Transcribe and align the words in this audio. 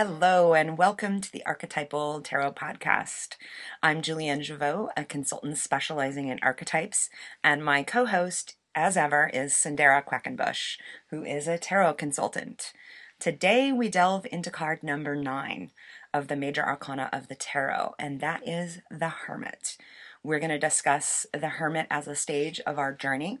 Hello, 0.00 0.54
and 0.54 0.78
welcome 0.78 1.20
to 1.20 1.32
the 1.32 1.44
Archetypal 1.44 2.20
Tarot 2.20 2.52
Podcast. 2.52 3.34
I'm 3.82 4.00
Julienne 4.00 4.42
Javot, 4.42 4.90
a 4.96 5.04
consultant 5.04 5.58
specializing 5.58 6.28
in 6.28 6.38
archetypes, 6.40 7.10
and 7.42 7.64
my 7.64 7.82
co 7.82 8.06
host, 8.06 8.54
as 8.76 8.96
ever, 8.96 9.28
is 9.34 9.54
Cyndera 9.54 10.04
Quackenbush, 10.04 10.76
who 11.10 11.24
is 11.24 11.48
a 11.48 11.58
tarot 11.58 11.94
consultant. 11.94 12.72
Today, 13.18 13.72
we 13.72 13.88
delve 13.88 14.24
into 14.30 14.52
card 14.52 14.84
number 14.84 15.16
nine 15.16 15.72
of 16.14 16.28
the 16.28 16.36
major 16.36 16.64
arcana 16.64 17.10
of 17.12 17.26
the 17.26 17.34
tarot, 17.34 17.96
and 17.98 18.20
that 18.20 18.46
is 18.46 18.78
the 18.92 19.08
Hermit. 19.08 19.76
We're 20.22 20.38
going 20.38 20.50
to 20.50 20.60
discuss 20.60 21.26
the 21.32 21.48
Hermit 21.48 21.88
as 21.90 22.06
a 22.06 22.14
stage 22.14 22.60
of 22.60 22.78
our 22.78 22.92
journey, 22.92 23.40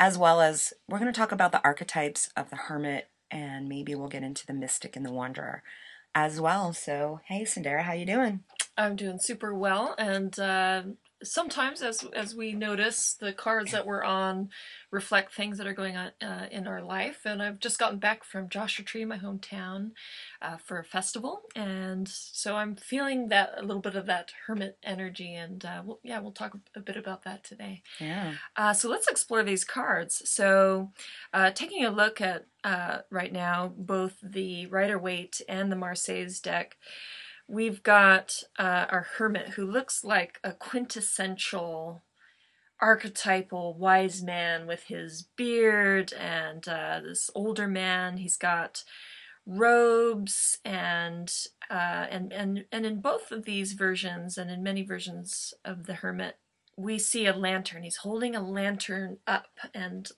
as 0.00 0.16
well 0.16 0.40
as 0.40 0.72
we're 0.88 1.00
going 1.00 1.12
to 1.12 1.20
talk 1.20 1.32
about 1.32 1.52
the 1.52 1.62
archetypes 1.62 2.30
of 2.34 2.48
the 2.48 2.56
Hermit 2.56 3.10
and 3.32 3.68
maybe 3.68 3.94
we'll 3.94 4.08
get 4.08 4.22
into 4.22 4.46
the 4.46 4.52
mystic 4.52 4.94
and 4.94 5.04
the 5.04 5.12
wanderer 5.12 5.62
as 6.14 6.40
well. 6.40 6.72
So, 6.72 7.20
hey, 7.26 7.42
Cyndera, 7.42 7.82
how 7.82 7.94
you 7.94 8.06
doing? 8.06 8.44
I'm 8.76 8.96
doing 8.96 9.18
super 9.18 9.54
well, 9.54 9.94
and 9.98 10.38
uh, 10.38 10.82
sometimes, 11.22 11.82
as 11.82 12.04
as 12.14 12.34
we 12.34 12.52
notice, 12.52 13.14
the 13.14 13.32
cards 13.32 13.72
that 13.72 13.86
we're 13.86 14.04
on 14.04 14.50
reflect 14.90 15.34
things 15.34 15.58
that 15.58 15.66
are 15.66 15.72
going 15.72 15.96
on 15.96 16.10
uh, 16.20 16.46
in 16.50 16.66
our 16.66 16.82
life. 16.82 17.20
And 17.24 17.42
I've 17.42 17.58
just 17.58 17.78
gotten 17.78 17.98
back 17.98 18.24
from 18.24 18.48
Joshua 18.48 18.84
Tree, 18.84 19.04
my 19.04 19.18
hometown, 19.18 19.92
uh, 20.40 20.56
for 20.58 20.78
a 20.78 20.84
festival, 20.84 21.42
and 21.56 22.08
so 22.08 22.56
I'm 22.56 22.76
feeling 22.76 23.28
that 23.28 23.54
a 23.56 23.62
little 23.62 23.82
bit 23.82 23.96
of 23.96 24.06
that 24.06 24.32
hermit 24.46 24.78
energy. 24.82 25.34
And 25.34 25.64
uh, 25.64 25.82
we'll, 25.84 26.00
yeah, 26.02 26.18
we'll 26.18 26.32
talk 26.32 26.56
a 26.74 26.80
bit 26.80 26.96
about 26.96 27.24
that 27.24 27.44
today. 27.44 27.82
Yeah. 27.98 28.34
Uh, 28.56 28.72
so 28.72 28.88
let's 28.88 29.08
explore 29.08 29.42
these 29.42 29.64
cards. 29.64 30.22
So, 30.28 30.90
uh, 31.32 31.50
taking 31.50 31.84
a 31.84 31.90
look 31.90 32.20
at 32.20 32.46
uh, 32.64 32.98
right 33.10 33.32
now 33.32 33.72
both 33.76 34.16
the 34.22 34.66
Rider 34.66 34.98
Waite 34.98 35.40
and 35.48 35.70
the 35.70 35.76
Marseilles 35.76 36.40
deck 36.40 36.76
we've 37.48 37.82
got 37.82 38.42
uh, 38.58 38.86
our 38.90 39.06
hermit 39.16 39.50
who 39.50 39.64
looks 39.64 40.04
like 40.04 40.38
a 40.42 40.52
quintessential 40.52 42.02
archetypal 42.80 43.74
wise 43.74 44.22
man 44.22 44.66
with 44.66 44.84
his 44.84 45.28
beard 45.36 46.12
and 46.14 46.66
uh, 46.68 47.00
this 47.02 47.30
older 47.34 47.68
man. 47.68 48.16
He's 48.16 48.36
got 48.36 48.82
robes 49.46 50.58
and 50.64 51.32
uh, 51.70 52.06
and 52.10 52.32
and 52.32 52.64
and 52.70 52.84
in 52.84 53.00
both 53.00 53.30
of 53.30 53.44
these 53.44 53.72
versions 53.72 54.36
and 54.36 54.50
in 54.50 54.62
many 54.62 54.82
versions 54.82 55.54
of 55.64 55.86
the 55.86 55.94
hermit, 55.94 56.38
we 56.76 56.98
see 56.98 57.26
a 57.26 57.36
lantern. 57.36 57.84
He's 57.84 57.98
holding 57.98 58.34
a 58.34 58.42
lantern 58.42 59.18
up 59.26 59.58
and 59.74 60.08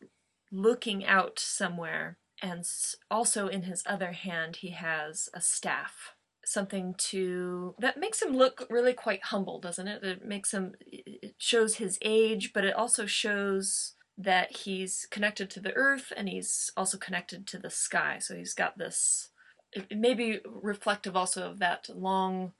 looking 0.50 1.05
out 1.05 1.39
somewhere. 1.39 2.19
And 2.42 2.64
also 3.11 3.48
in 3.48 3.62
his 3.62 3.83
other 3.86 4.12
hand, 4.12 4.56
he 4.56 4.70
has 4.70 5.28
a 5.33 5.41
staff 5.41 6.14
something 6.45 6.95
to 6.98 7.75
that 7.78 7.98
makes 7.98 8.23
him 8.23 8.33
look 8.33 8.67
really 8.70 8.92
quite 8.92 9.25
humble, 9.25 9.61
doesn't 9.61 9.89
it? 9.89 10.03
It 10.03 10.25
makes 10.25 10.53
him 10.53 10.75
it 10.81 11.34
shows 11.39 11.77
his 11.77 11.98
age, 12.03 12.53
but 12.53 12.64
it 12.64 12.75
also 12.75 13.06
shows 13.06 13.95
that 14.17 14.58
he's 14.58 15.07
connected 15.11 15.51
to 15.51 15.61
the 15.61 15.74
earth 15.74 16.13
and 16.17 16.29
he's 16.29 16.70
also 16.77 16.96
connected 16.96 17.46
to 17.48 17.58
the 17.58 17.70
sky. 17.70 18.18
So 18.20 18.36
he's 18.36 18.55
got 18.55 18.79
this 18.79 19.30
it 19.73 19.98
may 19.98 20.14
be 20.14 20.41
reflective 20.46 21.17
also 21.17 21.51
of 21.51 21.58
that 21.58 21.89
long 21.95 22.52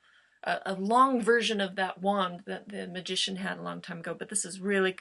a 0.47 0.75
long 0.75 1.22
version 1.22 1.58
of 1.58 1.75
that 1.76 2.03
wand 2.03 2.42
that 2.47 2.69
the 2.69 2.87
magician 2.87 3.37
had 3.37 3.56
a 3.56 3.62
long 3.62 3.81
time 3.81 4.00
ago, 4.00 4.14
but 4.19 4.28
this 4.28 4.44
is 4.44 4.60
really 4.60 4.97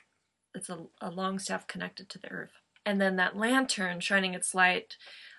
it's 0.55 0.69
a, 0.69 0.85
a 1.01 1.09
long 1.09 1.39
staff 1.39 1.67
connected 1.67 2.07
to 2.09 2.19
the 2.19 2.31
earth. 2.31 2.61
And 2.85 3.01
then 3.01 3.15
that 3.17 3.35
lantern 3.35 3.99
shining 3.99 4.33
its 4.33 4.53
light 4.53 4.95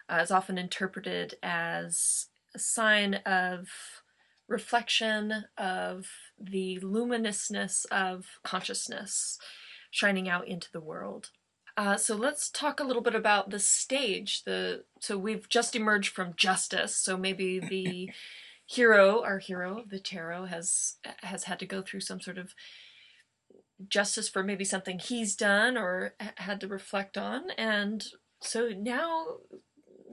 uh, 0.08 0.16
is 0.16 0.30
often 0.30 0.58
interpreted 0.58 1.36
as 1.42 2.26
a 2.54 2.58
sign 2.58 3.14
of 3.26 3.68
reflection 4.48 5.46
of 5.56 6.06
the 6.38 6.78
luminousness 6.80 7.86
of 7.86 8.26
consciousness 8.42 9.38
shining 9.90 10.28
out 10.28 10.46
into 10.46 10.70
the 10.72 10.80
world. 10.80 11.30
Uh, 11.76 11.96
so 11.96 12.14
let's 12.14 12.50
talk 12.50 12.78
a 12.78 12.84
little 12.84 13.02
bit 13.02 13.14
about 13.14 13.50
the 13.50 13.58
stage. 13.58 14.44
The 14.44 14.84
so 15.00 15.18
we've 15.18 15.48
just 15.48 15.74
emerged 15.74 16.14
from 16.14 16.34
justice. 16.36 16.94
So 16.96 17.16
maybe 17.16 17.58
the 17.70 18.10
hero, 18.66 19.22
our 19.22 19.38
hero 19.38 19.78
of 19.80 19.90
the 19.90 19.98
tarot, 19.98 20.46
has 20.46 20.96
has 21.22 21.44
had 21.44 21.58
to 21.60 21.66
go 21.66 21.82
through 21.82 22.00
some 22.00 22.20
sort 22.20 22.38
of 22.38 22.54
justice 23.88 24.28
for 24.28 24.44
maybe 24.44 24.64
something 24.64 24.98
he's 24.98 25.34
done 25.34 25.76
or 25.76 26.14
had 26.36 26.60
to 26.60 26.68
reflect 26.68 27.18
on, 27.18 27.50
and 27.58 28.06
so 28.40 28.68
now 28.68 29.38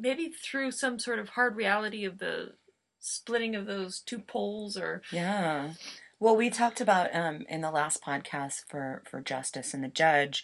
maybe 0.01 0.29
through 0.29 0.71
some 0.71 0.99
sort 0.99 1.19
of 1.19 1.29
hard 1.29 1.55
reality 1.55 2.03
of 2.03 2.17
the 2.17 2.53
splitting 2.99 3.55
of 3.55 3.65
those 3.65 3.99
two 3.99 4.19
poles 4.19 4.77
or 4.77 5.01
yeah. 5.11 5.73
Well 6.19 6.35
we 6.35 6.49
talked 6.49 6.81
about 6.81 7.15
um, 7.15 7.45
in 7.49 7.61
the 7.61 7.71
last 7.71 8.03
podcast 8.03 8.63
for 8.67 9.03
for 9.09 9.21
justice 9.21 9.73
and 9.73 9.83
the 9.83 9.87
judge 9.87 10.43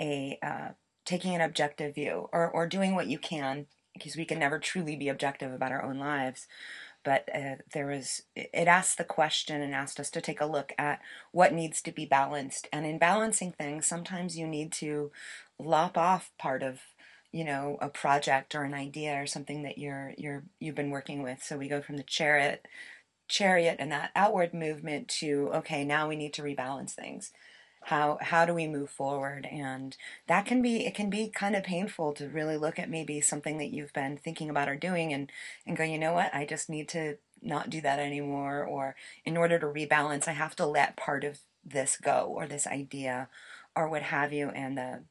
a 0.00 0.38
uh, 0.42 0.68
taking 1.04 1.34
an 1.34 1.40
objective 1.40 1.94
view 1.94 2.28
or 2.32 2.50
or 2.50 2.66
doing 2.66 2.94
what 2.94 3.06
you 3.06 3.18
can 3.18 3.66
because 3.94 4.16
we 4.16 4.24
can 4.24 4.38
never 4.38 4.58
truly 4.58 4.96
be 4.96 5.08
objective 5.08 5.52
about 5.52 5.72
our 5.72 5.82
own 5.82 5.98
lives. 5.98 6.46
But 7.04 7.28
uh, 7.34 7.56
there 7.72 7.86
was 7.86 8.22
it 8.34 8.66
asked 8.66 8.98
the 8.98 9.04
question 9.04 9.60
and 9.62 9.74
asked 9.74 10.00
us 10.00 10.10
to 10.10 10.20
take 10.20 10.40
a 10.40 10.46
look 10.46 10.72
at 10.78 11.00
what 11.32 11.52
needs 11.52 11.80
to 11.82 11.92
be 11.92 12.06
balanced. 12.06 12.66
And 12.72 12.86
in 12.86 12.98
balancing 12.98 13.52
things 13.52 13.86
sometimes 13.86 14.36
you 14.36 14.46
need 14.46 14.72
to 14.72 15.10
lop 15.58 15.96
off 15.96 16.32
part 16.38 16.62
of 16.62 16.80
you 17.34 17.44
know 17.44 17.76
a 17.80 17.88
project 17.88 18.54
or 18.54 18.62
an 18.62 18.74
idea 18.74 19.20
or 19.20 19.26
something 19.26 19.64
that 19.64 19.76
you're 19.76 20.14
you're 20.16 20.44
you've 20.60 20.76
been 20.76 20.90
working 20.90 21.20
with. 21.22 21.42
So 21.42 21.58
we 21.58 21.68
go 21.68 21.82
from 21.82 21.96
the 21.96 22.04
chariot 22.04 22.66
chariot 23.28 23.76
and 23.80 23.90
that 23.90 24.12
outward 24.14 24.54
movement 24.54 25.08
to 25.08 25.50
okay 25.54 25.84
now 25.84 26.08
we 26.08 26.14
need 26.16 26.32
to 26.34 26.42
rebalance 26.42 26.92
things. 26.92 27.32
How 27.86 28.18
how 28.20 28.46
do 28.46 28.54
we 28.54 28.68
move 28.68 28.88
forward? 28.88 29.46
And 29.50 29.96
that 30.28 30.46
can 30.46 30.62
be 30.62 30.86
it 30.86 30.94
can 30.94 31.10
be 31.10 31.28
kind 31.28 31.56
of 31.56 31.64
painful 31.64 32.12
to 32.14 32.28
really 32.28 32.56
look 32.56 32.78
at 32.78 32.88
maybe 32.88 33.20
something 33.20 33.58
that 33.58 33.72
you've 33.72 33.92
been 33.92 34.16
thinking 34.16 34.48
about 34.48 34.68
or 34.68 34.76
doing 34.76 35.12
and 35.12 35.30
and 35.66 35.76
go 35.76 35.82
you 35.84 35.98
know 35.98 36.12
what? 36.14 36.32
I 36.32 36.46
just 36.46 36.70
need 36.70 36.88
to 36.90 37.18
not 37.42 37.68
do 37.68 37.80
that 37.80 37.98
anymore 37.98 38.64
or 38.64 38.94
in 39.24 39.36
order 39.36 39.58
to 39.58 39.66
rebalance 39.66 40.28
I 40.28 40.32
have 40.32 40.54
to 40.56 40.66
let 40.66 40.96
part 40.96 41.24
of 41.24 41.40
this 41.64 41.96
go 41.96 42.32
or 42.36 42.46
this 42.46 42.66
idea 42.66 43.28
or 43.76 43.88
what 43.88 44.02
have 44.02 44.32
you 44.32 44.50
and 44.50 44.78
the 44.78 45.02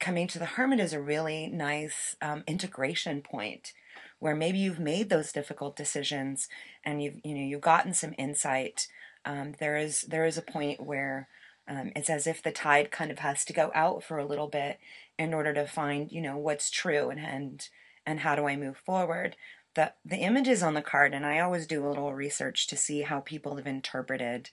coming 0.00 0.26
to 0.28 0.38
the 0.38 0.46
hermit 0.46 0.80
is 0.80 0.92
a 0.92 1.00
really 1.00 1.48
nice 1.48 2.16
um, 2.22 2.44
integration 2.46 3.20
point 3.20 3.72
where 4.18 4.34
maybe 4.34 4.58
you've 4.58 4.80
made 4.80 5.08
those 5.08 5.32
difficult 5.32 5.76
decisions 5.76 6.48
and 6.84 7.02
you've 7.02 7.20
you 7.24 7.34
know 7.34 7.42
you've 7.42 7.60
gotten 7.60 7.92
some 7.92 8.14
insight. 8.18 8.88
Um, 9.24 9.54
there 9.58 9.76
is 9.76 10.02
there 10.02 10.24
is 10.24 10.38
a 10.38 10.42
point 10.42 10.80
where 10.80 11.28
um, 11.68 11.92
it's 11.96 12.10
as 12.10 12.26
if 12.26 12.42
the 12.42 12.52
tide 12.52 12.90
kind 12.90 13.10
of 13.10 13.18
has 13.20 13.44
to 13.44 13.52
go 13.52 13.70
out 13.74 14.02
for 14.02 14.18
a 14.18 14.26
little 14.26 14.48
bit 14.48 14.78
in 15.18 15.34
order 15.34 15.52
to 15.54 15.66
find 15.66 16.10
you 16.10 16.20
know 16.20 16.36
what's 16.36 16.70
true 16.70 17.10
and 17.10 17.20
and 17.20 17.68
and 18.06 18.20
how 18.20 18.34
do 18.34 18.46
I 18.46 18.56
move 18.56 18.78
forward. 18.78 19.36
The 19.74 19.92
the 20.04 20.18
images 20.18 20.62
on 20.62 20.74
the 20.74 20.82
card 20.82 21.12
and 21.12 21.26
I 21.26 21.40
always 21.40 21.66
do 21.66 21.84
a 21.84 21.88
little 21.88 22.14
research 22.14 22.66
to 22.68 22.76
see 22.76 23.02
how 23.02 23.20
people 23.20 23.56
have 23.56 23.66
interpreted 23.66 24.50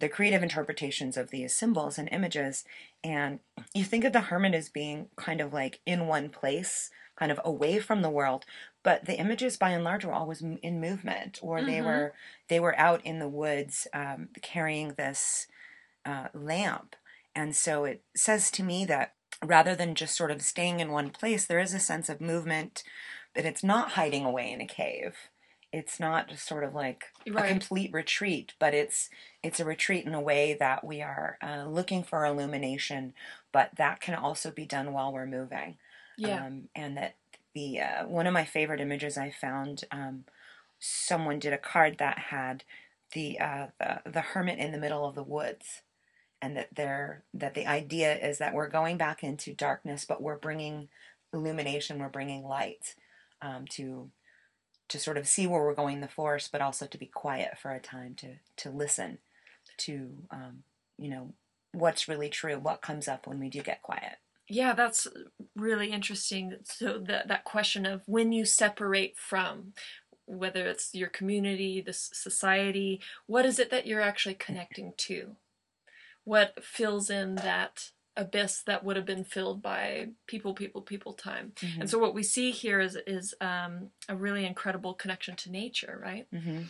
the 0.00 0.08
creative 0.08 0.42
interpretations 0.42 1.16
of 1.16 1.30
these 1.30 1.54
symbols 1.54 1.98
and 1.98 2.08
images. 2.10 2.64
And 3.04 3.38
you 3.72 3.84
think 3.84 4.04
of 4.04 4.12
the 4.12 4.22
hermit 4.22 4.54
as 4.54 4.68
being 4.68 5.08
kind 5.16 5.40
of 5.40 5.52
like 5.52 5.80
in 5.86 6.06
one 6.06 6.30
place, 6.30 6.90
kind 7.16 7.30
of 7.30 7.40
away 7.44 7.78
from 7.78 8.02
the 8.02 8.10
world. 8.10 8.44
But 8.82 9.04
the 9.04 9.18
images, 9.18 9.56
by 9.56 9.70
and 9.70 9.84
large, 9.84 10.04
were 10.04 10.12
always 10.12 10.42
in 10.42 10.80
movement, 10.80 11.38
or 11.42 11.58
mm-hmm. 11.58 11.66
they 11.66 11.82
were 11.82 12.14
they 12.48 12.60
were 12.60 12.78
out 12.78 13.04
in 13.04 13.18
the 13.18 13.28
woods 13.28 13.86
um, 13.92 14.28
carrying 14.40 14.94
this 14.94 15.46
uh, 16.04 16.28
lamp. 16.34 16.96
And 17.34 17.54
so 17.54 17.84
it 17.84 18.02
says 18.16 18.50
to 18.52 18.62
me 18.62 18.84
that 18.86 19.14
rather 19.44 19.76
than 19.76 19.94
just 19.94 20.16
sort 20.16 20.30
of 20.30 20.42
staying 20.42 20.80
in 20.80 20.90
one 20.90 21.10
place, 21.10 21.46
there 21.46 21.60
is 21.60 21.74
a 21.74 21.78
sense 21.78 22.08
of 22.08 22.20
movement, 22.20 22.82
that 23.34 23.46
it's 23.46 23.62
not 23.62 23.92
hiding 23.92 24.24
away 24.24 24.50
in 24.50 24.60
a 24.60 24.66
cave 24.66 25.14
it's 25.72 26.00
not 26.00 26.28
just 26.28 26.46
sort 26.46 26.64
of 26.64 26.74
like 26.74 27.04
right. 27.28 27.44
a 27.44 27.48
complete 27.48 27.92
retreat, 27.92 28.54
but 28.58 28.74
it's 28.74 29.08
it's 29.42 29.60
a 29.60 29.64
retreat 29.64 30.04
in 30.04 30.14
a 30.14 30.20
way 30.20 30.56
that 30.58 30.84
we 30.84 31.00
are 31.02 31.38
uh, 31.42 31.64
looking 31.66 32.02
for 32.02 32.24
illumination, 32.24 33.14
but 33.52 33.70
that 33.76 34.00
can 34.00 34.14
also 34.14 34.50
be 34.50 34.66
done 34.66 34.92
while 34.92 35.12
we're 35.12 35.26
moving. 35.26 35.76
Yeah, 36.16 36.44
um, 36.44 36.68
and 36.74 36.96
that 36.96 37.14
the 37.54 37.80
uh, 37.80 38.06
one 38.06 38.26
of 38.26 38.34
my 38.34 38.44
favorite 38.44 38.80
images 38.80 39.16
I 39.16 39.30
found. 39.30 39.84
Um, 39.90 40.24
someone 40.80 41.38
did 41.38 41.52
a 41.52 41.58
card 41.58 41.98
that 41.98 42.18
had 42.18 42.64
the, 43.12 43.38
uh, 43.38 43.66
the 43.78 44.10
the 44.10 44.20
hermit 44.20 44.58
in 44.58 44.72
the 44.72 44.78
middle 44.78 45.06
of 45.06 45.14
the 45.14 45.22
woods, 45.22 45.82
and 46.42 46.56
that 46.56 46.68
there 46.74 47.22
that 47.34 47.54
the 47.54 47.66
idea 47.66 48.16
is 48.16 48.38
that 48.38 48.54
we're 48.54 48.68
going 48.68 48.96
back 48.96 49.22
into 49.22 49.52
darkness, 49.52 50.04
but 50.08 50.22
we're 50.22 50.38
bringing 50.38 50.88
illumination, 51.32 51.98
we're 51.98 52.08
bringing 52.08 52.42
light 52.42 52.94
um, 53.42 53.66
to 53.70 54.10
to 54.90 54.98
sort 54.98 55.16
of 55.16 55.26
see 55.26 55.46
where 55.46 55.62
we're 55.62 55.74
going 55.74 55.96
in 55.96 56.00
the 56.00 56.08
forest, 56.08 56.50
but 56.52 56.60
also 56.60 56.86
to 56.86 56.98
be 56.98 57.06
quiet 57.06 57.58
for 57.58 57.70
a 57.70 57.80
time 57.80 58.14
to 58.16 58.34
to 58.56 58.70
listen 58.70 59.18
to 59.78 60.10
um, 60.30 60.62
you 60.98 61.08
know 61.08 61.32
what's 61.72 62.08
really 62.08 62.28
true, 62.28 62.58
what 62.58 62.82
comes 62.82 63.08
up 63.08 63.26
when 63.26 63.38
we 63.38 63.48
do 63.48 63.62
get 63.62 63.82
quiet. 63.82 64.16
Yeah, 64.48 64.72
that's 64.74 65.06
really 65.54 65.92
interesting. 65.92 66.56
So 66.64 66.98
that 66.98 67.28
that 67.28 67.44
question 67.44 67.86
of 67.86 68.02
when 68.06 68.32
you 68.32 68.44
separate 68.44 69.16
from, 69.16 69.74
whether 70.26 70.66
it's 70.66 70.94
your 70.94 71.08
community, 71.08 71.80
the 71.80 71.92
society, 71.92 73.00
what 73.26 73.46
is 73.46 73.58
it 73.58 73.70
that 73.70 73.86
you're 73.86 74.00
actually 74.00 74.34
connecting 74.34 74.92
to? 74.98 75.36
What 76.24 76.64
fills 76.64 77.10
in 77.10 77.36
that 77.36 77.90
abyss 78.20 78.62
that 78.62 78.84
would 78.84 78.96
have 78.96 79.06
been 79.06 79.24
filled 79.24 79.62
by 79.62 80.08
people, 80.26 80.54
people, 80.54 80.82
people 80.82 81.14
time? 81.14 81.52
Mm-hmm. 81.56 81.80
And 81.80 81.90
so 81.90 81.98
what 81.98 82.14
we 82.14 82.22
see 82.22 82.50
here 82.50 82.80
is 82.80 82.96
is 83.06 83.34
um, 83.40 83.90
a 84.08 84.14
really 84.14 84.44
incredible 84.44 84.94
connection 84.94 85.36
to 85.36 85.50
nature, 85.50 85.98
right? 86.02 86.26
Mm-hmm. 86.32 86.62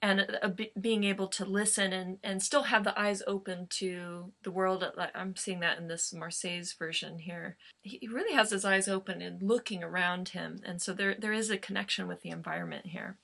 And 0.00 0.20
a, 0.20 0.46
a, 0.46 0.54
being 0.80 1.04
able 1.04 1.26
to 1.28 1.44
listen 1.44 1.92
and, 1.92 2.18
and 2.22 2.42
still 2.42 2.64
have 2.64 2.84
the 2.84 2.98
eyes 2.98 3.22
open 3.26 3.66
to 3.70 4.32
the 4.44 4.50
world. 4.50 4.84
I'm 5.14 5.36
seeing 5.36 5.60
that 5.60 5.78
in 5.78 5.88
this 5.88 6.12
Marseilles 6.12 6.72
version 6.72 7.18
here. 7.18 7.56
He 7.82 8.08
really 8.10 8.34
has 8.34 8.50
his 8.50 8.64
eyes 8.64 8.88
open 8.88 9.20
and 9.20 9.42
looking 9.42 9.82
around 9.82 10.30
him. 10.30 10.60
And 10.64 10.80
so 10.80 10.92
there 10.92 11.14
there 11.18 11.32
is 11.32 11.50
a 11.50 11.58
connection 11.58 12.08
with 12.08 12.22
the 12.22 12.30
environment 12.30 12.86
here, 12.86 13.18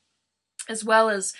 as 0.68 0.84
well 0.84 1.08
as 1.08 1.32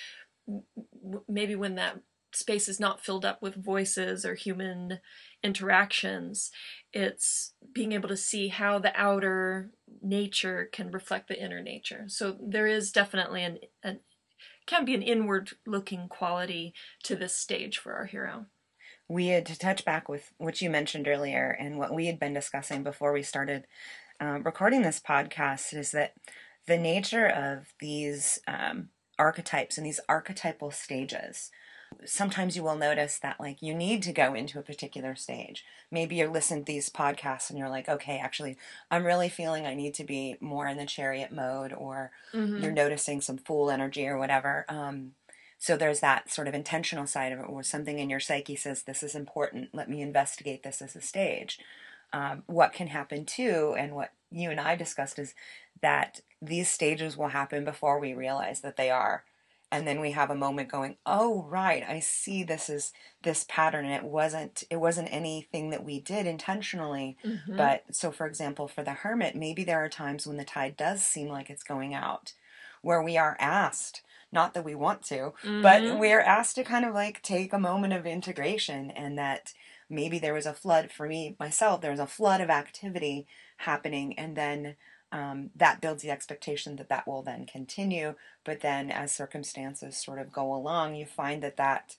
maybe 1.29 1.55
when 1.57 1.75
that 1.77 2.01
space 2.37 2.69
is 2.69 2.81
not 2.81 3.05
filled 3.05 3.25
up 3.25 3.41
with 3.43 3.55
voices 3.55 4.25
or 4.25 4.35
human 4.35 5.01
interactions, 5.43 6.51
it's 6.93 7.53
being 7.73 7.93
able 7.93 8.09
to 8.09 8.17
see 8.17 8.49
how 8.49 8.79
the 8.79 8.93
outer 8.95 9.71
nature 10.03 10.69
can 10.73 10.91
reflect 10.91 11.29
the 11.29 11.43
inner 11.43 11.63
nature. 11.63 12.05
So 12.09 12.37
there 12.41 12.67
is 12.67 12.93
definitely 12.93 13.43
an, 13.45 13.59
an 13.83 14.01
can 14.67 14.85
be 14.85 14.95
an 14.95 15.03
inward 15.03 15.51
looking 15.67 16.09
quality 16.09 16.73
to 17.03 17.17
this 17.17 17.37
stage 17.37 17.79
for 17.79 17.93
our 17.93 18.07
hero. 18.07 18.47
We 19.09 19.27
had 19.29 19.45
to 19.47 19.59
touch 19.59 19.85
back 19.85 20.09
with 20.09 20.33
what 20.39 20.63
you 20.63 20.71
mentioned 20.71 21.07
earlier 21.07 21.51
and 21.61 21.79
what 21.79 21.93
we 21.93 22.07
had 22.07 22.19
been 22.19 22.33
discussing 22.33 22.83
before 22.83 23.13
we 23.13 23.23
started 23.23 23.67
um, 24.21 24.43
recording 24.43 24.83
this 24.83 25.01
podcast 25.01 25.75
is 25.75 25.91
that 25.91 26.15
the 26.67 26.79
nature 26.79 27.27
of 27.27 27.75
these 27.81 28.39
um, 28.49 28.89
archetypes 29.19 29.77
and 29.77 29.87
these 29.87 30.01
archetypal 30.09 30.71
stages 30.71 31.51
sometimes 32.05 32.57
you 32.57 32.63
will 32.63 32.77
notice 32.77 33.19
that 33.19 33.41
like 33.41 33.63
you 33.63 33.75
need 33.75 34.03
to 34.05 34.13
go 34.13 34.35
into 34.35 34.59
a 34.59 34.63
particular 34.63 35.15
stage. 35.15 35.65
Maybe 35.91 36.17
you 36.17 36.29
listen 36.29 36.61
to 36.61 36.65
these 36.65 36.89
podcasts 36.89 37.51
and 37.51 37.59
you're 37.59 37.69
like, 37.69 37.89
okay, 37.89 38.19
actually, 38.19 38.57
I'm 38.91 39.05
really 39.05 39.29
feeling 39.29 39.67
I 39.67 39.75
need 39.75 39.95
to 39.95 40.05
be 40.05 40.37
more 40.41 40.67
in 40.67 40.77
the 40.77 40.87
chariot 40.87 41.33
mode, 41.33 41.73
or 41.73 42.11
mm-hmm. 42.33 42.63
you're 42.63 42.73
noticing 42.73 43.21
some 43.21 43.39
fool 43.39 43.71
energy 43.71 44.07
or 44.07 44.19
whatever. 44.19 44.65
Um, 44.69 45.13
so 45.59 45.77
there's 45.77 46.01
that 46.01 46.31
sort 46.31 46.49
of 46.49 46.55
intentional 46.55 47.07
side 47.07 47.33
of 47.33 47.41
it, 47.41 47.51
where 47.51 47.63
something 47.63 47.99
in 47.99 48.11
your 48.11 48.21
psyche 48.21 48.57
says, 48.57 48.83
this 48.83 49.03
is 49.03 49.15
important. 49.15 49.71
Let 49.73 49.89
me 49.89 50.03
investigate 50.03 50.63
this 50.63 50.83
as 50.83 50.95
a 50.95 51.01
stage. 51.01 51.59
Um, 52.13 52.43
what 52.47 52.73
can 52.73 52.89
happen 52.89 53.25
too, 53.25 53.75
and 53.79 53.95
what 53.95 54.13
you 54.31 54.51
and 54.51 54.61
I 54.61 54.77
discussed 54.77 55.19
is 55.19 55.35
that 55.81 56.21
these 56.41 56.69
stages 56.69 57.17
will 57.17 57.29
happen 57.29 57.65
before 57.65 57.99
we 57.99 58.15
realize 58.15 58.61
that 58.61 58.77
they 58.77 58.91
are 58.91 59.25
and 59.75 59.89
then 59.89 60.01
we 60.01 60.13
have 60.13 60.31
a 60.31 60.37
moment 60.37 60.69
going 60.69 60.97
oh 61.05 61.45
right 61.49 61.83
i 61.89 61.99
see 61.99 62.45
this 62.45 62.71
is 62.71 62.93
this 63.23 63.45
pattern 63.49 63.85
and 63.85 63.95
it 63.95 64.05
wasn't 64.05 64.63
it 64.71 64.77
wasn't 64.77 65.09
anything 65.11 65.71
that 65.71 65.85
we 65.85 66.01
did 66.01 66.27
intentionally 66.27 67.17
mm-hmm. 67.25 67.57
but 67.57 67.83
so 67.91 68.13
for 68.13 68.27
example 68.27 68.69
for 68.69 68.85
the 68.85 68.93
hermit 68.93 69.35
maybe 69.35 69.65
there 69.65 69.85
are 69.85 69.89
times 69.89 70.27
when 70.27 70.37
the 70.37 70.45
tide 70.45 70.77
does 70.77 71.03
seem 71.03 71.29
like 71.29 71.51
it's 71.51 71.65
going 71.65 71.93
out 71.93 72.33
where 72.83 73.03
we 73.03 73.17
are 73.17 73.37
asked 73.41 74.03
not 74.31 74.55
that 74.55 74.65
we 74.65 74.77
want 74.77 75.03
to 75.03 75.33
mm-hmm. 75.43 75.61
but 75.63 75.99
we're 75.99 76.21
asked 76.21 76.55
to 76.55 76.63
kind 76.63 76.85
of 76.85 76.95
like 76.95 77.21
take 77.23 77.53
a 77.53 77.59
moment 77.59 77.93
of 77.93 78.07
integration 78.07 78.93
and 78.93 79.19
that 79.19 79.53
maybe 79.91 80.21
there 80.21 80.35
was 80.35 80.47
a 80.47 80.55
flood 80.55 80.91
for 80.93 81.09
me 81.09 81.35
myself 81.41 81.81
there 81.81 81.91
was 81.91 82.01
a 82.01 82.07
flood 82.07 82.41
of 82.41 82.49
activity 82.49 83.27
happening 83.59 84.17
and 84.19 84.37
then 84.37 84.77
um, 85.15 85.51
that 85.55 85.81
builds 85.81 86.03
the 86.03 86.11
expectation 86.11 86.75
that 86.77 86.89
that 86.89 87.07
will 87.07 87.23
then 87.23 87.47
continue. 87.47 88.17
But 88.45 88.61
then, 88.61 88.91
as 88.91 89.13
circumstances 89.13 89.97
sort 89.97 90.19
of 90.19 90.33
go 90.33 90.53
along, 90.53 90.97
you 90.97 91.07
find 91.07 91.41
that 91.43 91.57
that 91.57 91.97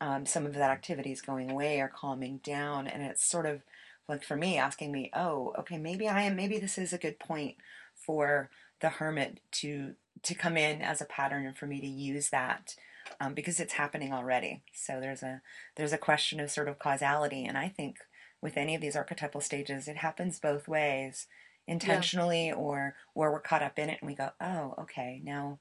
um, 0.00 0.24
some 0.24 0.46
of 0.46 0.54
that 0.54 0.70
activity 0.70 1.12
is 1.12 1.20
going 1.20 1.50
away 1.50 1.78
or 1.78 1.88
calming 1.94 2.38
down, 2.38 2.86
and 2.86 3.02
it's 3.02 3.22
sort 3.22 3.44
of 3.44 3.60
like 4.08 4.24
for 4.24 4.34
me 4.34 4.56
asking 4.56 4.92
me, 4.92 5.10
oh, 5.14 5.52
okay, 5.58 5.76
maybe 5.76 6.08
I 6.08 6.22
am. 6.22 6.36
Maybe 6.36 6.58
this 6.58 6.78
is 6.78 6.94
a 6.94 6.98
good 6.98 7.18
point 7.18 7.56
for 7.94 8.48
the 8.80 8.88
hermit 8.88 9.40
to 9.52 9.94
to 10.22 10.34
come 10.34 10.56
in 10.56 10.80
as 10.80 11.02
a 11.02 11.06
pattern 11.06 11.46
and 11.46 11.56
for 11.56 11.66
me 11.66 11.82
to 11.82 11.86
use 11.86 12.30
that 12.30 12.76
um, 13.20 13.34
because 13.34 13.60
it's 13.60 13.74
happening 13.74 14.10
already. 14.10 14.62
So 14.72 15.00
there's 15.00 15.22
a 15.22 15.42
there's 15.76 15.92
a 15.92 15.98
question 15.98 16.40
of 16.40 16.50
sort 16.50 16.68
of 16.68 16.78
causality, 16.78 17.44
and 17.44 17.58
I 17.58 17.68
think 17.68 17.98
with 18.40 18.56
any 18.56 18.74
of 18.74 18.80
these 18.80 18.96
archetypal 18.96 19.42
stages, 19.42 19.86
it 19.86 19.98
happens 19.98 20.40
both 20.40 20.66
ways 20.66 21.26
intentionally 21.66 22.48
yeah. 22.48 22.54
or 22.54 22.94
where 23.14 23.30
we're 23.30 23.40
caught 23.40 23.62
up 23.62 23.78
in 23.78 23.90
it 23.90 23.98
and 24.00 24.08
we 24.08 24.14
go, 24.14 24.30
oh, 24.40 24.74
okay, 24.78 25.20
now 25.24 25.58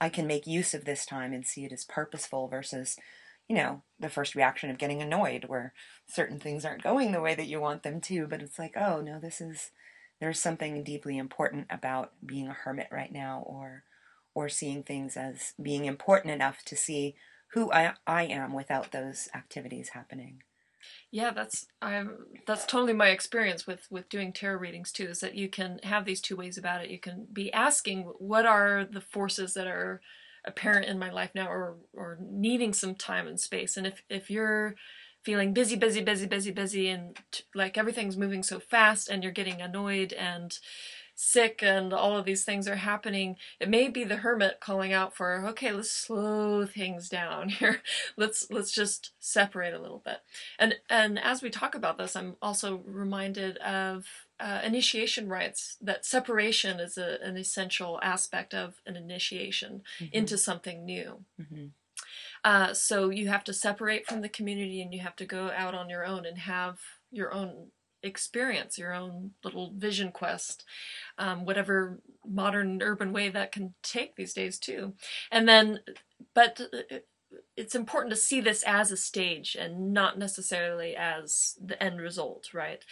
I 0.00 0.08
can 0.08 0.26
make 0.26 0.46
use 0.46 0.74
of 0.74 0.84
this 0.84 1.06
time 1.06 1.32
and 1.32 1.46
see 1.46 1.64
it 1.64 1.72
as 1.72 1.84
purposeful 1.84 2.48
versus, 2.48 2.96
you 3.48 3.56
know, 3.56 3.82
the 3.98 4.08
first 4.08 4.34
reaction 4.34 4.70
of 4.70 4.78
getting 4.78 5.02
annoyed 5.02 5.44
where 5.46 5.72
certain 6.06 6.38
things 6.38 6.64
aren't 6.64 6.82
going 6.82 7.12
the 7.12 7.20
way 7.20 7.34
that 7.34 7.46
you 7.46 7.60
want 7.60 7.82
them 7.82 8.00
to. 8.02 8.26
But 8.26 8.42
it's 8.42 8.58
like, 8.58 8.76
oh, 8.76 9.00
no, 9.00 9.18
this 9.18 9.40
is, 9.40 9.70
there's 10.20 10.38
something 10.38 10.84
deeply 10.84 11.18
important 11.18 11.66
about 11.70 12.12
being 12.24 12.48
a 12.48 12.52
hermit 12.52 12.88
right 12.92 13.12
now 13.12 13.42
or, 13.46 13.84
or 14.34 14.48
seeing 14.48 14.82
things 14.82 15.16
as 15.16 15.54
being 15.60 15.84
important 15.84 16.32
enough 16.32 16.64
to 16.66 16.76
see 16.76 17.16
who 17.52 17.72
I, 17.72 17.94
I 18.06 18.24
am 18.24 18.52
without 18.52 18.92
those 18.92 19.28
activities 19.34 19.90
happening. 19.90 20.42
Yeah, 21.10 21.30
that's 21.30 21.66
I'm 21.80 22.18
that's 22.46 22.66
totally 22.66 22.92
my 22.92 23.08
experience 23.08 23.66
with 23.66 23.86
with 23.90 24.08
doing 24.10 24.32
tarot 24.32 24.58
readings 24.58 24.92
too. 24.92 25.04
Is 25.04 25.20
that 25.20 25.34
you 25.34 25.48
can 25.48 25.80
have 25.82 26.04
these 26.04 26.20
two 26.20 26.36
ways 26.36 26.58
about 26.58 26.84
it. 26.84 26.90
You 26.90 26.98
can 26.98 27.26
be 27.32 27.50
asking 27.52 28.02
what 28.18 28.44
are 28.44 28.84
the 28.84 29.00
forces 29.00 29.54
that 29.54 29.66
are 29.66 30.02
apparent 30.44 30.84
in 30.86 30.98
my 30.98 31.10
life 31.10 31.30
now, 31.34 31.48
or 31.50 31.76
or 31.94 32.18
needing 32.20 32.74
some 32.74 32.94
time 32.94 33.26
and 33.26 33.40
space. 33.40 33.76
And 33.78 33.86
if 33.86 34.02
if 34.10 34.30
you're 34.30 34.74
feeling 35.24 35.52
busy, 35.54 35.76
busy, 35.76 36.02
busy, 36.02 36.26
busy, 36.26 36.50
busy, 36.50 36.88
and 36.90 37.16
like 37.54 37.78
everything's 37.78 38.18
moving 38.18 38.42
so 38.42 38.60
fast, 38.60 39.08
and 39.08 39.22
you're 39.22 39.32
getting 39.32 39.62
annoyed 39.62 40.12
and 40.12 40.58
sick 41.20 41.64
and 41.64 41.92
all 41.92 42.16
of 42.16 42.24
these 42.24 42.44
things 42.44 42.68
are 42.68 42.76
happening, 42.76 43.34
it 43.58 43.68
may 43.68 43.88
be 43.88 44.04
the 44.04 44.18
hermit 44.18 44.60
calling 44.60 44.92
out 44.92 45.16
for, 45.16 45.44
okay, 45.48 45.72
let's 45.72 45.90
slow 45.90 46.64
things 46.64 47.08
down 47.08 47.48
here. 47.48 47.82
let's 48.16 48.46
let's 48.50 48.70
just 48.70 49.10
separate 49.18 49.74
a 49.74 49.80
little 49.80 50.00
bit. 50.04 50.18
And 50.60 50.76
and 50.88 51.18
as 51.18 51.42
we 51.42 51.50
talk 51.50 51.74
about 51.74 51.98
this, 51.98 52.14
I'm 52.14 52.36
also 52.40 52.82
reminded 52.86 53.56
of 53.58 54.06
uh, 54.38 54.60
initiation 54.62 55.28
rites 55.28 55.76
that 55.80 56.06
separation 56.06 56.78
is 56.78 56.96
a, 56.96 57.18
an 57.20 57.36
essential 57.36 57.98
aspect 58.00 58.54
of 58.54 58.76
an 58.86 58.94
initiation 58.94 59.82
mm-hmm. 59.98 60.14
into 60.14 60.38
something 60.38 60.84
new. 60.84 61.24
Mm-hmm. 61.40 61.66
Uh, 62.44 62.72
so 62.72 63.10
you 63.10 63.26
have 63.26 63.42
to 63.42 63.52
separate 63.52 64.06
from 64.06 64.20
the 64.20 64.28
community 64.28 64.80
and 64.80 64.94
you 64.94 65.00
have 65.00 65.16
to 65.16 65.26
go 65.26 65.50
out 65.50 65.74
on 65.74 65.90
your 65.90 66.06
own 66.06 66.24
and 66.24 66.38
have 66.38 66.78
your 67.10 67.34
own 67.34 67.72
experience, 68.02 68.78
your 68.78 68.94
own 68.94 69.32
little 69.44 69.72
vision 69.76 70.12
quest, 70.12 70.64
um, 71.18 71.44
whatever 71.44 72.00
modern 72.26 72.82
urban 72.82 73.12
way 73.12 73.28
that 73.28 73.52
can 73.52 73.74
take 73.82 74.16
these 74.16 74.34
days 74.34 74.58
too. 74.58 74.94
And 75.30 75.48
then, 75.48 75.80
but 76.34 76.60
it's 77.56 77.74
important 77.74 78.10
to 78.10 78.20
see 78.20 78.40
this 78.40 78.62
as 78.62 78.90
a 78.90 78.96
stage 78.96 79.56
and 79.58 79.92
not 79.92 80.18
necessarily 80.18 80.96
as 80.96 81.56
the 81.62 81.82
end 81.82 82.00
result, 82.00 82.54
right? 82.54 82.84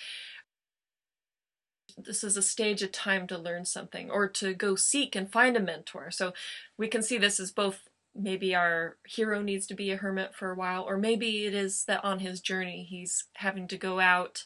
This 1.96 2.22
is 2.22 2.36
a 2.36 2.42
stage 2.42 2.82
of 2.82 2.92
time 2.92 3.26
to 3.28 3.38
learn 3.38 3.64
something 3.64 4.10
or 4.10 4.28
to 4.28 4.52
go 4.52 4.76
seek 4.76 5.16
and 5.16 5.32
find 5.32 5.56
a 5.56 5.60
mentor. 5.60 6.10
So 6.10 6.34
we 6.76 6.88
can 6.88 7.02
see 7.02 7.16
this 7.16 7.40
as 7.40 7.52
both 7.52 7.88
maybe 8.14 8.54
our 8.54 8.96
hero 9.06 9.42
needs 9.42 9.66
to 9.66 9.74
be 9.74 9.90
a 9.90 9.96
hermit 9.96 10.34
for 10.34 10.50
a 10.50 10.54
while, 10.54 10.82
or 10.82 10.96
maybe 10.96 11.44
it 11.44 11.54
is 11.54 11.84
that 11.84 12.04
on 12.04 12.18
his 12.18 12.40
journey 12.40 12.86
he's 12.88 13.24
having 13.34 13.68
to 13.68 13.76
go 13.76 14.00
out 14.00 14.44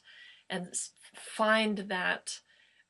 and 0.51 0.75
find 1.15 1.79
that 1.89 2.41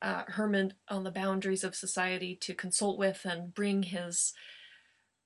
uh, 0.01 0.23
hermit 0.27 0.73
on 0.89 1.03
the 1.03 1.11
boundaries 1.11 1.63
of 1.63 1.75
society 1.75 2.35
to 2.35 2.53
consult 2.53 2.97
with 2.97 3.21
and 3.23 3.53
bring 3.53 3.83
his 3.83 4.33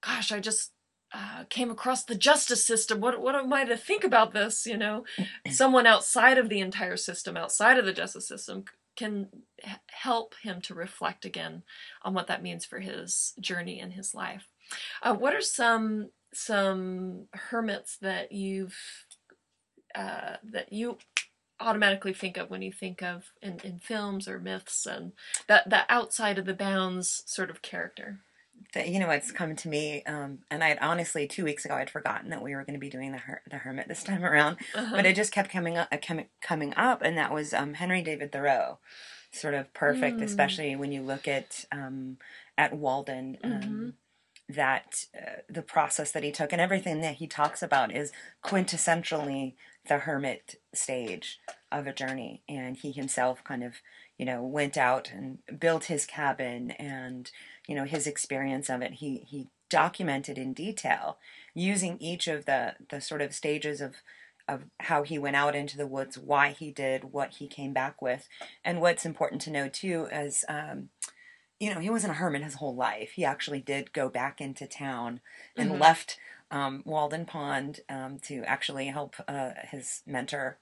gosh 0.02 0.32
i 0.32 0.40
just 0.40 0.72
uh, 1.14 1.46
came 1.50 1.72
across 1.72 2.04
the 2.04 2.16
justice 2.16 2.66
system. 2.66 3.00
What, 3.00 3.22
what 3.22 3.36
am 3.36 3.54
i 3.54 3.64
to 3.64 3.78
think 3.78 4.04
about 4.04 4.34
this 4.34 4.66
you 4.66 4.76
know? 4.76 5.06
Someone 5.50 5.88
outside 5.88 6.38
of 6.38 6.50
the 6.50 6.60
entire 6.60 6.98
system 6.98 7.38
outside 7.38 7.78
of 7.78 7.86
the 7.86 7.94
justice 7.94 8.28
system 8.28 8.66
can 8.96 9.30
h- 9.64 9.76
help 9.88 10.36
him 10.42 10.62
to 10.62 10.74
reflect 10.74 11.26
again 11.26 11.64
on 12.02 12.14
what 12.14 12.28
that 12.28 12.44
means 12.44 12.66
for 12.66 12.80
his 12.80 13.34
journey 13.40 13.80
in 13.80 13.92
his 13.92 14.14
life. 14.14 14.48
Uh, 15.02 15.14
what 15.14 15.34
are 15.34 15.42
some 15.42 16.10
some 16.34 17.28
hermits 17.34 17.98
that 17.98 18.32
you've 18.32 18.78
uh, 19.94 20.36
that 20.44 20.74
you 20.74 20.98
automatically 21.60 22.14
think 22.14 22.38
of 22.38 22.50
when 22.50 22.62
you 22.62 22.72
think 22.72 23.02
of 23.02 23.32
in, 23.42 23.60
in 23.64 23.80
films 23.80 24.28
or 24.28 24.40
myths 24.40 24.86
and 24.86 25.14
that 25.48 25.70
that 25.70 25.86
outside 25.90 26.38
of 26.38 26.46
the 26.46 26.54
bounds 26.54 27.24
sort 27.26 27.50
of 27.50 27.62
character 27.62 28.20
that 28.74 28.90
you 28.90 29.00
know 29.00 29.10
it's 29.10 29.32
come 29.32 29.56
to 29.56 29.70
me 29.70 30.04
um, 30.06 30.40
and 30.52 30.64
i 30.64 30.68
had 30.68 30.78
honestly 30.82 31.28
two 31.28 31.46
weeks 31.46 31.64
ago 31.66 31.76
i'd 31.76 31.90
forgotten 31.90 32.30
that 32.30 32.44
we 32.44 32.54
were 32.54 32.64
going 32.64 32.74
to 32.74 32.80
be 32.80 32.90
doing 32.90 33.12
the, 33.12 33.18
her- 33.18 33.42
the 33.50 33.58
hermit 33.58 33.88
this 33.88 34.04
time 34.04 34.24
around 34.24 34.58
uh-huh. 34.76 34.96
but 34.96 35.06
it 35.06 35.16
just 35.16 35.32
kept 35.32 35.50
coming 35.50 35.78
up 35.78 35.90
coming 36.42 36.74
up 36.76 37.02
and 37.02 37.18
that 37.18 37.34
was 37.34 37.54
um, 37.54 37.76
henry 37.76 38.02
david 38.02 38.32
thoreau 38.32 38.78
sort 39.32 39.54
of 39.54 39.74
perfect 39.74 40.18
mm. 40.18 40.24
especially 40.24 40.76
when 40.76 40.92
you 40.92 41.02
look 41.02 41.28
at 41.28 41.66
um, 41.72 42.18
at 42.58 42.74
walden 42.74 43.38
um, 43.44 43.52
mm-hmm. 43.52 43.90
that 44.50 45.06
uh, 45.16 45.42
the 45.50 45.62
process 45.62 46.12
that 46.12 46.24
he 46.24 46.32
took 46.32 46.52
and 46.52 46.62
everything 46.62 47.02
that 47.02 47.16
he 47.16 47.28
talks 47.28 47.64
about 47.64 47.94
is 47.94 48.12
quintessentially 48.44 49.54
the 49.88 50.00
hermit 50.00 50.60
stage 50.74 51.40
of 51.72 51.88
a 51.88 51.94
journey. 51.94 52.42
And 52.48 52.78
he 52.78 52.92
himself 52.92 53.44
kind 53.44 53.64
of 53.64 53.76
you 54.18 54.26
know 54.26 54.42
went 54.42 54.78
out 54.78 55.12
and 55.12 55.40
built 55.60 55.86
his 55.86 56.06
cabin 56.06 56.72
and 56.72 57.30
you 57.68 57.76
know 57.76 57.86
his 57.86 58.08
experience 58.08 58.70
of 58.70 58.82
it. 58.82 58.94
He 58.94 59.26
he 59.28 59.48
documented 59.70 60.38
in 60.38 60.54
detail 60.54 61.18
using 61.54 61.98
each 62.00 62.28
of 62.28 62.46
the 62.46 62.76
the 62.90 63.02
sort 63.02 63.22
of 63.22 63.34
stages 63.34 63.82
of 63.82 63.96
of 64.48 64.64
how 64.82 65.04
he 65.04 65.18
went 65.18 65.36
out 65.36 65.56
into 65.56 65.78
the 65.78 65.88
woods 65.88 66.18
why 66.18 66.50
he 66.50 66.72
did 66.72 67.12
what 67.12 67.32
he 67.36 67.48
came 67.48 67.74
back 67.74 68.02
with. 68.02 68.28
And 68.64 68.80
what's 68.80 69.06
important 69.06 69.42
to 69.42 69.52
know 69.52 69.68
too 69.68 70.08
is 70.12 70.46
um, 70.48 70.90
you 71.60 71.74
know 71.74 71.80
he 71.80 71.90
wasn't 71.90 72.12
a 72.12 72.16
hermit 72.16 72.44
his 72.44 72.56
whole 72.56 72.76
life. 72.76 73.12
He 73.12 73.26
actually 73.26 73.62
did 73.62 73.94
go 73.94 74.10
back 74.10 74.40
into 74.40 74.68
town 74.68 75.22
and 75.58 75.72
mm-hmm. 75.72 75.82
left 75.82 76.18
um, 76.52 76.84
Walden 76.86 77.26
Pond 77.26 77.82
um, 77.90 78.20
to 78.24 78.44
actually 78.46 78.88
help 78.88 79.16
uh, 79.28 79.52
his 79.70 80.02
mentor 80.06 80.58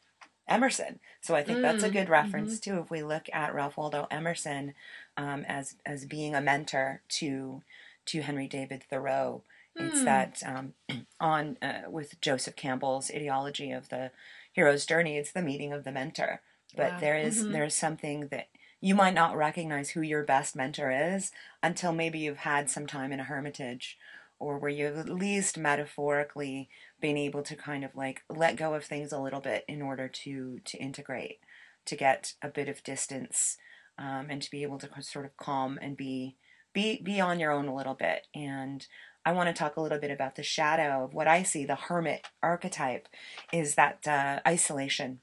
Emerson. 0.47 0.99
So 1.21 1.35
I 1.35 1.43
think 1.43 1.59
mm, 1.59 1.61
that's 1.61 1.83
a 1.83 1.89
mm, 1.89 1.93
good 1.93 2.09
reference 2.09 2.59
mm-hmm. 2.59 2.75
too. 2.75 2.81
If 2.81 2.91
we 2.91 3.03
look 3.03 3.29
at 3.31 3.53
Ralph 3.53 3.77
Waldo 3.77 4.07
Emerson 4.11 4.73
um, 5.15 5.45
as 5.47 5.75
as 5.85 6.05
being 6.05 6.35
a 6.35 6.41
mentor 6.41 7.01
to 7.09 7.61
to 8.05 8.21
Henry 8.21 8.47
David 8.47 8.83
Thoreau, 8.83 9.43
mm. 9.77 9.87
it's 9.87 10.03
that 10.03 10.41
um, 10.45 10.73
on 11.19 11.57
uh, 11.61 11.89
with 11.89 12.19
Joseph 12.21 12.55
Campbell's 12.55 13.11
ideology 13.11 13.71
of 13.71 13.89
the 13.89 14.11
hero's 14.51 14.85
journey. 14.85 15.17
It's 15.17 15.31
the 15.31 15.41
meeting 15.41 15.73
of 15.73 15.83
the 15.83 15.91
mentor. 15.91 16.41
But 16.75 16.93
wow. 16.93 16.99
there 16.99 17.17
is, 17.17 17.43
mm-hmm. 17.43 17.51
there 17.51 17.65
is 17.65 17.75
something 17.75 18.27
that 18.27 18.47
you 18.81 18.95
might 18.95 19.13
not 19.13 19.37
recognize 19.37 19.91
who 19.91 20.01
your 20.01 20.23
best 20.23 20.55
mentor 20.55 20.91
is 20.91 21.31
until 21.61 21.93
maybe 21.93 22.19
you've 22.19 22.37
had 22.37 22.69
some 22.69 22.87
time 22.87 23.11
in 23.11 23.19
a 23.19 23.25
hermitage 23.25 23.97
or 24.43 24.57
where 24.57 24.69
you've 24.69 24.97
at 24.97 25.09
least 25.09 25.57
metaphorically 25.57 26.69
been 26.99 27.17
able 27.17 27.41
to 27.43 27.55
kind 27.55 27.83
of 27.83 27.95
like 27.95 28.23
let 28.29 28.57
go 28.57 28.73
of 28.73 28.83
things 28.83 29.11
a 29.11 29.19
little 29.19 29.39
bit 29.39 29.63
in 29.67 29.81
order 29.81 30.07
to 30.07 30.59
to 30.65 30.77
integrate 30.77 31.39
to 31.85 31.95
get 31.95 32.33
a 32.41 32.49
bit 32.49 32.67
of 32.69 32.83
distance 32.83 33.57
um, 33.97 34.27
and 34.29 34.41
to 34.41 34.51
be 34.51 34.63
able 34.63 34.77
to 34.79 34.89
sort 35.01 35.25
of 35.25 35.37
calm 35.37 35.79
and 35.81 35.95
be 35.95 36.35
be 36.73 37.01
be 37.01 37.19
on 37.19 37.39
your 37.39 37.51
own 37.51 37.67
a 37.67 37.75
little 37.75 37.93
bit? 37.93 38.27
And 38.35 38.85
I 39.25 39.31
want 39.31 39.47
to 39.47 39.53
talk 39.53 39.77
a 39.77 39.81
little 39.81 39.99
bit 39.99 40.11
about 40.11 40.35
the 40.35 40.43
shadow 40.43 41.05
of 41.05 41.13
what 41.13 41.27
I 41.27 41.43
see 41.43 41.65
the 41.65 41.75
hermit 41.75 42.27
archetype 42.41 43.07
is 43.53 43.75
that 43.75 44.05
uh, 44.07 44.39
isolation 44.47 45.21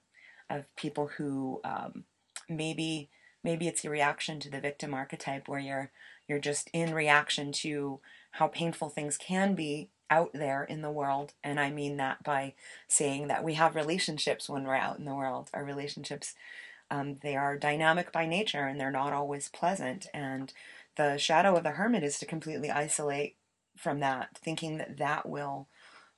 of 0.49 0.65
people 0.77 1.11
who 1.19 1.61
um, 1.65 2.05
maybe 2.49 3.11
maybe 3.43 3.69
it's 3.69 3.85
a 3.85 3.91
reaction 3.91 4.41
to 4.41 4.51
the 4.51 4.61
victim 4.61 4.95
archetype 4.95 5.49
where 5.49 5.61
you're 5.61 5.91
you're 6.29 6.39
just 6.39 6.71
in 6.73 6.95
reaction 6.95 7.51
to 7.51 8.01
how 8.33 8.47
painful 8.47 8.89
things 8.89 9.17
can 9.17 9.55
be 9.55 9.91
out 10.11 10.31
there 10.33 10.65
in 10.65 10.83
the 10.83 10.91
world. 10.91 11.33
And 11.43 11.59
I 11.59 11.71
mean 11.71 11.97
that 11.97 12.23
by 12.23 12.55
saying 12.89 13.29
that 13.29 13.45
we 13.45 13.55
have 13.55 13.75
relationships 13.75 14.49
when 14.49 14.65
we're 14.65 14.75
out 14.77 14.99
in 14.99 15.05
the 15.05 15.15
world. 15.15 15.51
Our 15.55 15.65
relationships, 15.65 16.35
um, 16.91 17.19
they 17.23 17.37
are 17.37 17.57
dynamic 17.57 18.13
by 18.13 18.27
nature 18.27 18.67
and 18.67 18.81
they're 18.81 18.91
not 18.91 19.13
always 19.13 19.49
pleasant. 19.49 20.07
And 20.13 20.53
the 20.97 21.17
shadow 21.17 21.57
of 21.57 21.63
the 21.63 21.71
hermit 21.71 22.03
is 22.03 22.19
to 22.19 22.27
completely 22.27 22.71
isolate 22.71 23.37
from 23.77 24.01
that, 24.01 24.37
thinking 24.37 24.79
that 24.79 24.99
that 24.99 25.29
will 25.29 25.69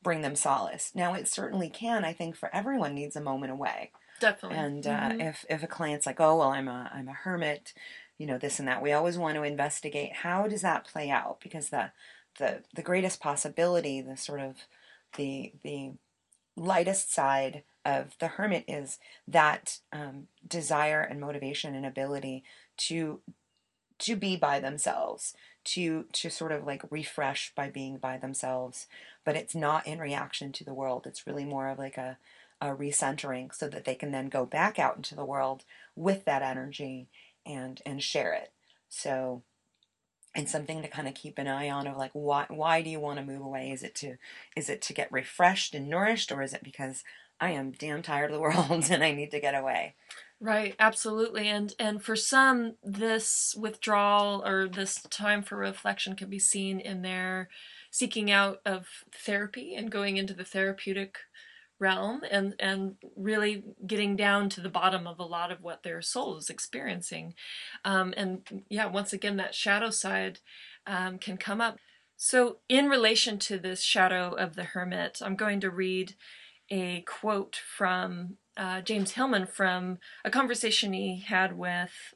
bring 0.02 0.22
them 0.22 0.34
solace. 0.34 0.90
Now, 0.94 1.14
it 1.14 1.28
certainly 1.28 1.68
can. 1.68 2.04
I 2.04 2.12
think 2.12 2.34
for 2.34 2.54
everyone 2.54 2.94
needs 2.94 3.14
a 3.14 3.20
moment 3.20 3.52
away. 3.52 3.92
Definitely. 4.22 4.58
And 4.58 4.86
uh, 4.86 4.90
mm-hmm. 4.90 5.20
if 5.20 5.44
if 5.50 5.62
a 5.62 5.66
client's 5.66 6.06
like, 6.06 6.20
oh 6.20 6.38
well, 6.38 6.50
I'm 6.50 6.68
a 6.68 6.90
I'm 6.94 7.08
a 7.08 7.12
hermit, 7.12 7.74
you 8.22 8.28
know 8.28 8.38
this 8.38 8.60
and 8.60 8.68
that 8.68 8.80
we 8.80 8.92
always 8.92 9.18
want 9.18 9.34
to 9.34 9.42
investigate 9.42 10.12
how 10.12 10.46
does 10.46 10.62
that 10.62 10.86
play 10.86 11.10
out 11.10 11.38
because 11.42 11.70
the 11.70 11.90
the 12.38 12.62
the 12.72 12.80
greatest 12.80 13.20
possibility 13.20 14.00
the 14.00 14.16
sort 14.16 14.38
of 14.38 14.58
the 15.16 15.52
the 15.64 15.90
lightest 16.56 17.12
side 17.12 17.64
of 17.84 18.16
the 18.20 18.28
hermit 18.28 18.64
is 18.68 19.00
that 19.26 19.80
um, 19.92 20.28
desire 20.46 21.00
and 21.00 21.20
motivation 21.20 21.74
and 21.74 21.84
ability 21.84 22.44
to 22.76 23.20
to 23.98 24.14
be 24.14 24.36
by 24.36 24.60
themselves 24.60 25.34
to 25.64 26.04
to 26.12 26.30
sort 26.30 26.52
of 26.52 26.64
like 26.64 26.82
refresh 26.90 27.52
by 27.56 27.68
being 27.68 27.96
by 27.96 28.16
themselves 28.18 28.86
but 29.24 29.34
it's 29.34 29.54
not 29.54 29.84
in 29.84 29.98
reaction 29.98 30.52
to 30.52 30.62
the 30.62 30.74
world 30.74 31.08
it's 31.08 31.26
really 31.26 31.44
more 31.44 31.68
of 31.68 31.76
like 31.76 31.96
a 31.96 32.18
a 32.62 32.66
recentering 32.66 33.52
so 33.52 33.68
that 33.68 33.84
they 33.84 33.96
can 33.96 34.12
then 34.12 34.28
go 34.28 34.46
back 34.46 34.78
out 34.78 34.96
into 34.96 35.16
the 35.16 35.24
world 35.24 35.64
with 35.96 36.24
that 36.24 36.42
energy 36.42 37.08
and 37.44 37.82
and 37.84 38.02
share 38.02 38.32
it. 38.32 38.52
So 38.88 39.42
and 40.34 40.48
something 40.48 40.80
to 40.80 40.88
kind 40.88 41.08
of 41.08 41.14
keep 41.14 41.38
an 41.38 41.48
eye 41.48 41.68
on 41.68 41.86
of 41.88 41.96
like 41.96 42.12
why 42.12 42.46
why 42.48 42.80
do 42.80 42.88
you 42.88 43.00
want 43.00 43.18
to 43.18 43.24
move 43.24 43.42
away? 43.42 43.72
Is 43.72 43.82
it 43.82 43.96
to 43.96 44.16
is 44.56 44.70
it 44.70 44.80
to 44.82 44.94
get 44.94 45.10
refreshed 45.10 45.74
and 45.74 45.90
nourished 45.90 46.30
or 46.30 46.40
is 46.40 46.54
it 46.54 46.62
because 46.62 47.02
I 47.40 47.50
am 47.50 47.72
damn 47.72 48.00
tired 48.00 48.30
of 48.30 48.34
the 48.34 48.40
world 48.40 48.86
and 48.90 49.02
I 49.02 49.10
need 49.10 49.32
to 49.32 49.40
get 49.40 49.56
away? 49.56 49.96
Right, 50.40 50.76
absolutely. 50.78 51.48
And 51.48 51.74
and 51.80 52.00
for 52.00 52.14
some 52.14 52.74
this 52.84 53.56
withdrawal 53.58 54.46
or 54.46 54.68
this 54.68 55.02
time 55.10 55.42
for 55.42 55.56
reflection 55.56 56.14
can 56.14 56.30
be 56.30 56.38
seen 56.38 56.78
in 56.78 57.02
their 57.02 57.48
seeking 57.90 58.30
out 58.30 58.60
of 58.64 58.86
therapy 59.12 59.74
and 59.74 59.90
going 59.90 60.16
into 60.16 60.32
the 60.32 60.44
therapeutic 60.44 61.18
realm 61.82 62.22
and 62.30 62.54
and 62.60 62.94
really 63.16 63.64
getting 63.86 64.14
down 64.14 64.48
to 64.48 64.60
the 64.60 64.68
bottom 64.68 65.06
of 65.06 65.18
a 65.18 65.24
lot 65.24 65.50
of 65.50 65.60
what 65.60 65.82
their 65.82 66.00
soul 66.00 66.36
is 66.38 66.48
experiencing. 66.48 67.34
Um, 67.84 68.14
and 68.16 68.64
yeah 68.70 68.86
once 68.86 69.12
again 69.12 69.36
that 69.36 69.54
shadow 69.54 69.90
side 69.90 70.38
um, 70.86 71.18
can 71.18 71.36
come 71.36 71.60
up. 71.60 71.78
So 72.16 72.58
in 72.68 72.88
relation 72.88 73.38
to 73.40 73.58
this 73.58 73.82
shadow 73.82 74.32
of 74.32 74.54
the 74.54 74.64
hermit 74.64 75.20
i'm 75.22 75.34
going 75.34 75.60
to 75.60 75.70
read 75.70 76.14
a 76.70 77.00
quote 77.00 77.56
from 77.76 78.36
uh, 78.56 78.80
james 78.80 79.12
hillman 79.12 79.46
from 79.46 79.98
a 80.24 80.30
conversation 80.30 80.92
he 80.92 81.24
had 81.26 81.58
with 81.58 82.14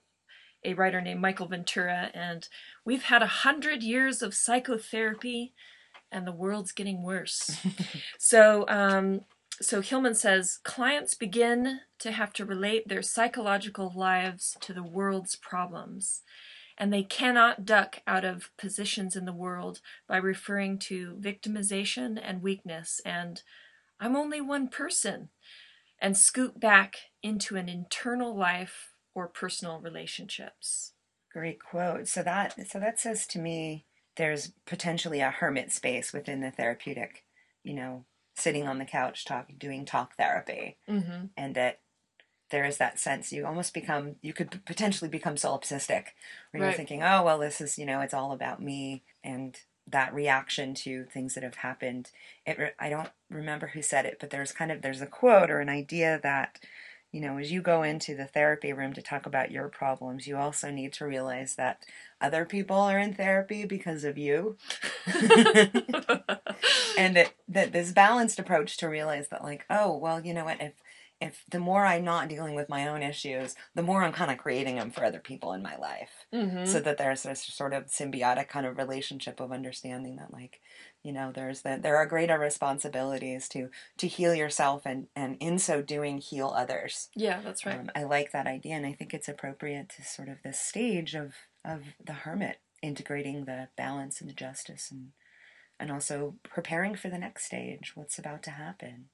a 0.65 0.75
writer 0.75 1.01
named 1.01 1.21
michael 1.21 1.49
ventura. 1.49 2.11
And 2.15 2.47
we've 2.85 3.05
had 3.05 3.23
a 3.23 3.27
hundred 3.45 3.83
years 3.83 4.23
of 4.23 4.33
psychotherapy 4.33 5.53
and 6.13 6.27
the 6.27 6.33
world's 6.33 6.73
getting 6.73 7.03
worse. 7.03 7.59
so 8.19 8.65
um, 8.69 9.23
so 9.61 9.81
Hillman 9.81 10.15
says 10.15 10.59
clients 10.65 11.15
begin 11.15 11.81
to 11.99 12.13
have 12.13 12.33
to 12.35 12.45
relate 12.45 12.89
their 12.89 13.03
psychological 13.03 13.93
lives 13.95 14.57
to 14.61 14.73
the 14.73 14.83
world's 14.83 15.37
problems, 15.37 16.23
and 16.77 16.93
they 16.93 17.03
cannot 17.03 17.65
duck 17.65 18.03
out 18.07 18.25
of 18.25 18.51
positions 18.59 19.17
in 19.17 19.25
the 19.25 19.33
world 19.33 19.81
by 20.07 20.19
referring 20.19 20.79
to 20.79 21.17
victimization 21.21 22.19
and 22.23 22.43
weakness 22.43 23.01
and 23.05 23.43
I'm 23.99 24.17
only 24.17 24.41
one 24.41 24.69
person, 24.69 25.31
and 26.01 26.17
scoot 26.17 26.61
back 26.61 26.97
into 27.23 27.57
an 27.57 27.69
internal 27.69 28.37
life 28.37 28.93
or 29.15 29.27
personal 29.27 29.81
relationships. 29.81 30.93
Great 31.33 31.59
quote. 31.63 32.09
So 32.09 32.23
that 32.23 32.55
so 32.69 32.79
that 32.79 33.01
says 33.01 33.27
to 33.29 33.39
me 33.39 33.87
there's 34.17 34.53
potentially 34.67 35.21
a 35.21 35.31
hermit 35.31 35.73
space 35.73 36.13
within 36.13 36.41
the 36.41 36.51
therapeutic, 36.51 37.25
you 37.63 37.75
know, 37.75 38.05
sitting 38.37 38.69
on 38.69 38.79
the 38.79 38.85
couch 38.85 39.25
talking 39.25 39.57
doing 39.59 39.85
talk 39.85 40.17
therapy 40.17 40.77
mm-hmm. 40.89 41.27
and 41.37 41.55
that 41.55 41.81
there 42.51 42.65
is 42.65 42.77
that 42.77 42.99
sense 42.99 43.33
you 43.33 43.47
almost 43.47 43.75
become 43.75 44.17
you 44.23 44.33
could 44.33 44.65
potentially 44.65 45.09
become 45.09 45.35
solipsistic 45.35 46.07
where 46.51 46.63
right. 46.63 46.65
you're 46.65 46.73
thinking 46.73 47.03
oh 47.03 47.23
well 47.23 47.39
this 47.39 47.61
is 47.61 47.79
you 47.79 47.87
know 47.87 48.01
it's 48.01 48.15
all 48.15 48.33
about 48.33 48.63
me 48.63 49.03
and 49.25 49.61
that 49.89 50.13
reaction 50.13 50.75
to 50.75 51.05
things 51.05 51.35
that 51.35 51.45
have 51.45 51.57
happened 51.57 52.11
it 52.45 52.75
i 52.79 52.89
don't 52.89 53.11
remember 53.31 53.69
who 53.69 53.83
said 53.83 54.05
it 54.05 54.19
but 54.21 54.31
there's 54.31 54.53
kind 54.53 54.71
of 54.71 54.83
there's 54.83 55.01
a 55.01 55.07
quote 55.07 55.51
or 55.51 55.61
an 55.61 55.69
idea 55.69 56.21
that 56.23 56.61
you 57.17 57.23
know, 57.23 57.39
as 57.39 57.51
you 57.51 57.63
go 57.63 57.83
into 57.83 58.15
the 58.15 58.27
therapy 58.27 58.75
room 58.75 58.93
to 58.93 59.01
talk 59.01 59.25
about 59.25 59.51
your 59.51 59.69
problems, 59.71 60.27
you 60.27 60.37
also 60.37 60.71
need 60.71 60.93
to 60.93 61.07
realize 61.07 61.55
that 61.55 61.83
other 62.21 62.45
people 62.45 62.77
are 62.77 62.99
in 62.99 63.15
therapy 63.15 63.65
because 63.65 64.05
of 64.05 64.19
you. 64.19 64.59
and 66.99 67.17
it, 67.17 67.33
that 67.49 67.73
this 67.73 67.91
balanced 67.93 68.39
approach 68.39 68.77
to 68.77 68.87
realize 68.87 69.29
that, 69.29 69.43
like, 69.43 69.65
oh, 69.71 69.97
well, 69.97 70.21
you 70.21 70.35
know 70.35 70.45
what, 70.45 70.61
if 70.61 70.75
if 71.21 71.45
the 71.51 71.59
more 71.59 71.87
I'm 71.87 72.05
not 72.05 72.29
dealing 72.29 72.55
with 72.55 72.69
my 72.69 72.87
own 72.89 73.03
issues, 73.03 73.55
the 73.75 73.83
more 73.83 74.03
I'm 74.03 74.13
kind 74.13 74.31
of 74.31 74.39
creating 74.39 74.77
them 74.77 74.91
for 74.91 75.05
other 75.05 75.19
people 75.19 75.53
in 75.53 75.63
my 75.63 75.77
life. 75.77 76.27
Mm-hmm. 76.35 76.67
So 76.67 76.81
that 76.81 76.99
there's 76.99 77.23
this 77.23 77.43
sort 77.43 77.73
of 77.73 77.87
symbiotic 77.87 78.49
kind 78.49 78.67
of 78.67 78.77
relationship 78.77 79.41
of 79.41 79.53
understanding 79.53 80.17
that, 80.17 80.33
like, 80.33 80.61
you 81.07 81.13
know 81.13 81.31
there's 81.33 81.63
that 81.63 81.83
there 81.83 81.97
are 81.97 82.05
greater 82.05 82.37
responsibilities 82.37 83.49
to 83.49 83.71
to 83.97 84.09
heal 84.09 84.35
yourself 84.35 84.83
and 84.85 85.07
and 85.15 85.37
in 85.39 85.57
so 85.57 85.81
doing 85.81 86.19
heal 86.19 86.53
others 86.57 87.09
yeah 87.15 87.41
that's 87.43 87.65
right 87.65 87.79
um, 87.79 87.91
i 87.95 88.03
like 88.03 88.33
that 88.33 88.49
idea 88.49 88.75
and 88.75 88.85
i 88.85 88.93
think 88.93 89.15
it's 89.15 89.29
appropriate 89.29 89.89
to 89.89 90.03
sort 90.03 90.29
of 90.29 90.43
this 90.43 90.59
stage 90.59 91.15
of 91.15 91.35
of 91.65 91.83
the 92.05 92.13
hermit 92.13 92.59
integrating 92.83 93.45
the 93.45 93.69
balance 93.77 94.21
and 94.21 94.29
the 94.29 94.35
justice 94.35 94.91
and 94.91 95.13
and 95.79 95.93
also 95.93 96.35
preparing 96.43 96.97
for 96.97 97.09
the 97.09 97.19
next 97.19 97.45
stage 97.45 97.93
what's 97.95 98.19
about 98.19 98.43
to 98.43 98.51
happen 98.51 99.05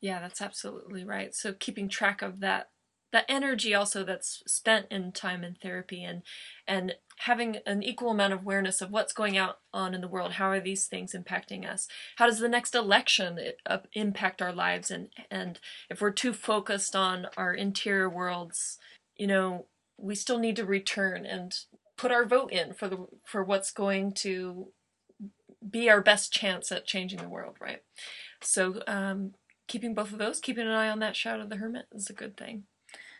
yeah 0.00 0.20
that's 0.20 0.40
absolutely 0.42 1.04
right. 1.04 1.34
So 1.34 1.52
keeping 1.52 1.88
track 1.88 2.22
of 2.22 2.40
that 2.40 2.70
that 3.12 3.24
energy 3.28 3.72
also 3.74 4.04
that's 4.04 4.42
spent 4.46 4.86
in 4.90 5.12
time 5.12 5.44
in 5.44 5.54
therapy 5.54 6.02
and 6.02 6.22
and 6.66 6.94
having 7.20 7.58
an 7.64 7.82
equal 7.82 8.10
amount 8.10 8.32
of 8.34 8.40
awareness 8.40 8.82
of 8.82 8.90
what's 8.90 9.12
going 9.12 9.38
out 9.38 9.58
on 9.72 9.94
in 9.94 10.00
the 10.02 10.08
world. 10.08 10.32
How 10.32 10.50
are 10.50 10.60
these 10.60 10.86
things 10.86 11.14
impacting 11.14 11.66
us? 11.66 11.88
How 12.16 12.26
does 12.26 12.40
the 12.40 12.48
next 12.48 12.74
election 12.74 13.38
uh, 13.64 13.78
impact 13.94 14.42
our 14.42 14.52
lives? 14.52 14.90
And 14.90 15.08
and 15.30 15.58
if 15.88 16.00
we're 16.00 16.10
too 16.10 16.32
focused 16.32 16.94
on 16.94 17.28
our 17.36 17.54
interior 17.54 18.10
worlds 18.10 18.78
you 19.16 19.26
know 19.26 19.66
we 19.98 20.14
still 20.14 20.38
need 20.38 20.56
to 20.56 20.64
return 20.64 21.24
and 21.24 21.54
put 21.96 22.12
our 22.12 22.26
vote 22.26 22.52
in 22.52 22.74
for 22.74 22.88
the 22.88 23.06
for 23.24 23.42
what's 23.42 23.70
going 23.70 24.12
to 24.12 24.68
be 25.68 25.88
our 25.88 26.02
best 26.02 26.32
chance 26.32 26.70
at 26.70 26.86
changing 26.86 27.18
the 27.18 27.28
world 27.28 27.56
right? 27.60 27.82
So 28.42 28.82
um 28.86 29.32
keeping 29.66 29.94
both 29.94 30.12
of 30.12 30.18
those 30.18 30.40
keeping 30.40 30.66
an 30.66 30.72
eye 30.72 30.88
on 30.88 31.00
that 31.00 31.16
shadow 31.16 31.42
of 31.42 31.48
the 31.48 31.56
hermit 31.56 31.86
is 31.92 32.10
a 32.10 32.14
good 32.14 32.36
thing. 32.36 32.64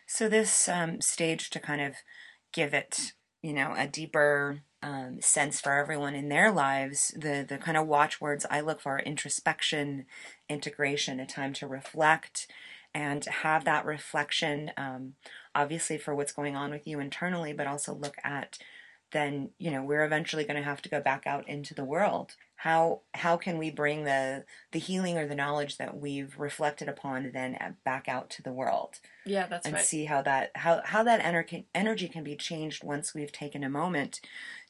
So 0.05 0.29
this 0.29 0.69
um, 0.69 1.01
stage 1.01 1.49
to 1.51 1.59
kind 1.59 1.81
of 1.81 1.95
give 2.53 2.73
it, 2.73 3.13
you 3.41 3.53
know, 3.53 3.73
a 3.77 3.87
deeper 3.87 4.61
um, 4.81 5.17
sense 5.21 5.59
for 5.59 5.73
everyone 5.73 6.15
in 6.15 6.29
their 6.29 6.51
lives, 6.51 7.13
the 7.15 7.45
the 7.47 7.57
kind 7.57 7.77
of 7.77 7.87
watchwords 7.87 8.45
I 8.49 8.61
look 8.61 8.79
for: 8.79 8.99
introspection, 8.99 10.05
integration, 10.47 11.19
a 11.19 11.25
time 11.25 11.53
to 11.53 11.67
reflect, 11.67 12.47
and 12.93 13.25
have 13.25 13.65
that 13.65 13.85
reflection, 13.85 14.71
um, 14.77 15.13
obviously 15.53 15.97
for 15.97 16.15
what's 16.15 16.31
going 16.31 16.55
on 16.55 16.71
with 16.71 16.87
you 16.87 16.99
internally, 16.99 17.53
but 17.53 17.67
also 17.67 17.93
look 17.93 18.15
at 18.23 18.57
then 19.11 19.49
you 19.57 19.71
know 19.71 19.83
we're 19.83 20.05
eventually 20.05 20.43
going 20.43 20.57
to 20.57 20.63
have 20.63 20.81
to 20.81 20.89
go 20.89 21.01
back 21.01 21.25
out 21.25 21.47
into 21.47 21.73
the 21.73 21.85
world 21.85 22.35
how 22.57 23.01
how 23.13 23.37
can 23.37 23.57
we 23.59 23.69
bring 23.69 24.03
the 24.03 24.43
the 24.71 24.79
healing 24.79 25.17
or 25.17 25.27
the 25.27 25.35
knowledge 25.35 25.77
that 25.77 25.97
we've 25.97 26.37
reflected 26.39 26.89
upon 26.89 27.31
then 27.31 27.75
back 27.85 28.09
out 28.09 28.29
to 28.31 28.41
the 28.41 28.51
world 28.51 28.99
yeah 29.25 29.45
that's 29.47 29.65
right. 29.65 29.69
and 29.69 29.75
right. 29.75 29.85
see 29.85 30.05
how 30.05 30.21
that 30.23 30.51
how 30.55 30.81
how 30.83 31.03
that 31.03 31.21
ener- 31.21 31.65
energy 31.73 32.07
can 32.07 32.23
be 32.23 32.35
changed 32.35 32.83
once 32.83 33.13
we've 33.13 33.31
taken 33.31 33.63
a 33.63 33.69
moment 33.69 34.19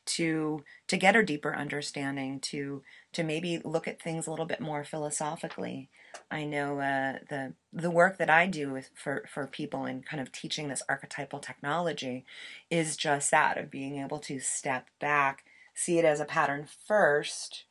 to 0.03 0.63
to 0.87 0.97
get 0.97 1.15
a 1.15 1.23
deeper 1.23 1.55
understanding 1.55 2.39
to 2.41 2.83
to 3.13 3.23
maybe 3.23 3.61
look 3.63 3.87
at 3.87 4.01
things 4.01 4.27
a 4.27 4.29
little 4.29 4.45
bit 4.45 4.59
more 4.59 4.83
philosophically 4.83 5.89
i 6.29 6.43
know 6.43 6.79
uh, 6.79 7.19
the 7.29 7.53
the 7.71 7.91
work 7.91 8.17
that 8.17 8.29
i 8.29 8.45
do 8.45 8.71
with 8.71 8.89
for 8.95 9.23
for 9.29 9.47
people 9.47 9.85
in 9.85 10.01
kind 10.01 10.21
of 10.21 10.31
teaching 10.31 10.67
this 10.67 10.83
archetypal 10.89 11.39
technology 11.39 12.25
is 12.69 12.97
just 12.97 13.31
that 13.31 13.57
of 13.57 13.71
being 13.71 13.97
able 13.97 14.19
to 14.19 14.39
step 14.39 14.89
back 14.99 15.45
see 15.73 15.99
it 15.99 16.05
as 16.05 16.19
a 16.19 16.25
pattern 16.25 16.67
first 16.87 17.65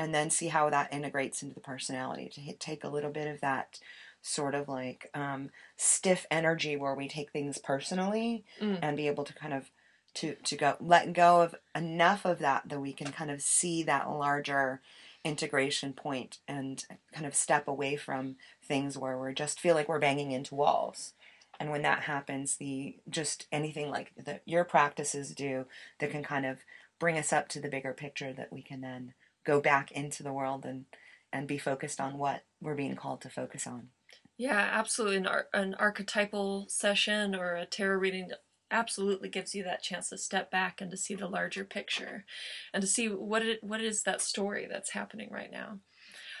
and 0.00 0.14
then 0.14 0.30
see 0.30 0.48
how 0.48 0.70
that 0.70 0.90
integrates 0.94 1.42
into 1.42 1.54
the 1.54 1.60
personality 1.60 2.30
to 2.30 2.54
take 2.54 2.82
a 2.82 2.88
little 2.88 3.10
bit 3.10 3.28
of 3.28 3.38
that 3.42 3.78
sort 4.22 4.54
of 4.54 4.66
like 4.66 5.10
um, 5.12 5.50
stiff 5.76 6.24
energy 6.30 6.74
where 6.74 6.94
we 6.94 7.06
take 7.06 7.30
things 7.30 7.58
personally 7.58 8.42
mm. 8.58 8.78
and 8.80 8.96
be 8.96 9.06
able 9.06 9.24
to 9.24 9.34
kind 9.34 9.52
of 9.52 9.70
to 10.14 10.34
to 10.36 10.56
go 10.56 10.74
let 10.80 11.12
go 11.12 11.42
of 11.42 11.54
enough 11.74 12.24
of 12.24 12.38
that 12.38 12.66
that 12.66 12.80
we 12.80 12.94
can 12.94 13.12
kind 13.12 13.30
of 13.30 13.42
see 13.42 13.82
that 13.82 14.08
larger 14.08 14.80
integration 15.22 15.92
point 15.92 16.38
and 16.48 16.86
kind 17.12 17.26
of 17.26 17.34
step 17.34 17.68
away 17.68 17.94
from 17.94 18.36
things 18.64 18.96
where 18.96 19.18
we 19.18 19.34
just 19.34 19.60
feel 19.60 19.74
like 19.74 19.86
we're 19.86 19.98
banging 19.98 20.32
into 20.32 20.54
walls 20.54 21.12
and 21.60 21.70
when 21.70 21.82
that 21.82 22.04
happens 22.04 22.56
the 22.56 22.96
just 23.10 23.46
anything 23.52 23.90
like 23.90 24.12
that 24.16 24.40
your 24.46 24.64
practices 24.64 25.34
do 25.34 25.66
that 25.98 26.10
can 26.10 26.22
kind 26.22 26.46
of 26.46 26.60
bring 26.98 27.18
us 27.18 27.34
up 27.34 27.48
to 27.48 27.60
the 27.60 27.68
bigger 27.68 27.92
picture 27.92 28.32
that 28.32 28.50
we 28.50 28.62
can 28.62 28.80
then 28.80 29.12
go 29.44 29.60
back 29.60 29.90
into 29.92 30.22
the 30.22 30.32
world 30.32 30.64
and 30.64 30.86
and 31.32 31.46
be 31.46 31.58
focused 31.58 32.00
on 32.00 32.18
what 32.18 32.44
we're 32.60 32.74
being 32.74 32.96
called 32.96 33.20
to 33.20 33.28
focus 33.28 33.66
on 33.66 33.88
yeah 34.36 34.68
absolutely 34.72 35.16
an, 35.16 35.26
ar- 35.26 35.48
an 35.52 35.74
archetypal 35.78 36.66
session 36.68 37.34
or 37.34 37.54
a 37.54 37.66
tarot 37.66 37.98
reading 37.98 38.30
absolutely 38.70 39.28
gives 39.28 39.54
you 39.54 39.64
that 39.64 39.82
chance 39.82 40.08
to 40.10 40.18
step 40.18 40.50
back 40.50 40.80
and 40.80 40.90
to 40.90 40.96
see 40.96 41.14
the 41.14 41.26
larger 41.26 41.64
picture 41.64 42.24
and 42.72 42.80
to 42.80 42.86
see 42.86 43.08
what 43.08 43.42
it 43.42 43.62
what 43.62 43.80
is 43.80 44.02
that 44.02 44.20
story 44.20 44.66
that's 44.70 44.90
happening 44.90 45.28
right 45.30 45.50
now. 45.50 45.78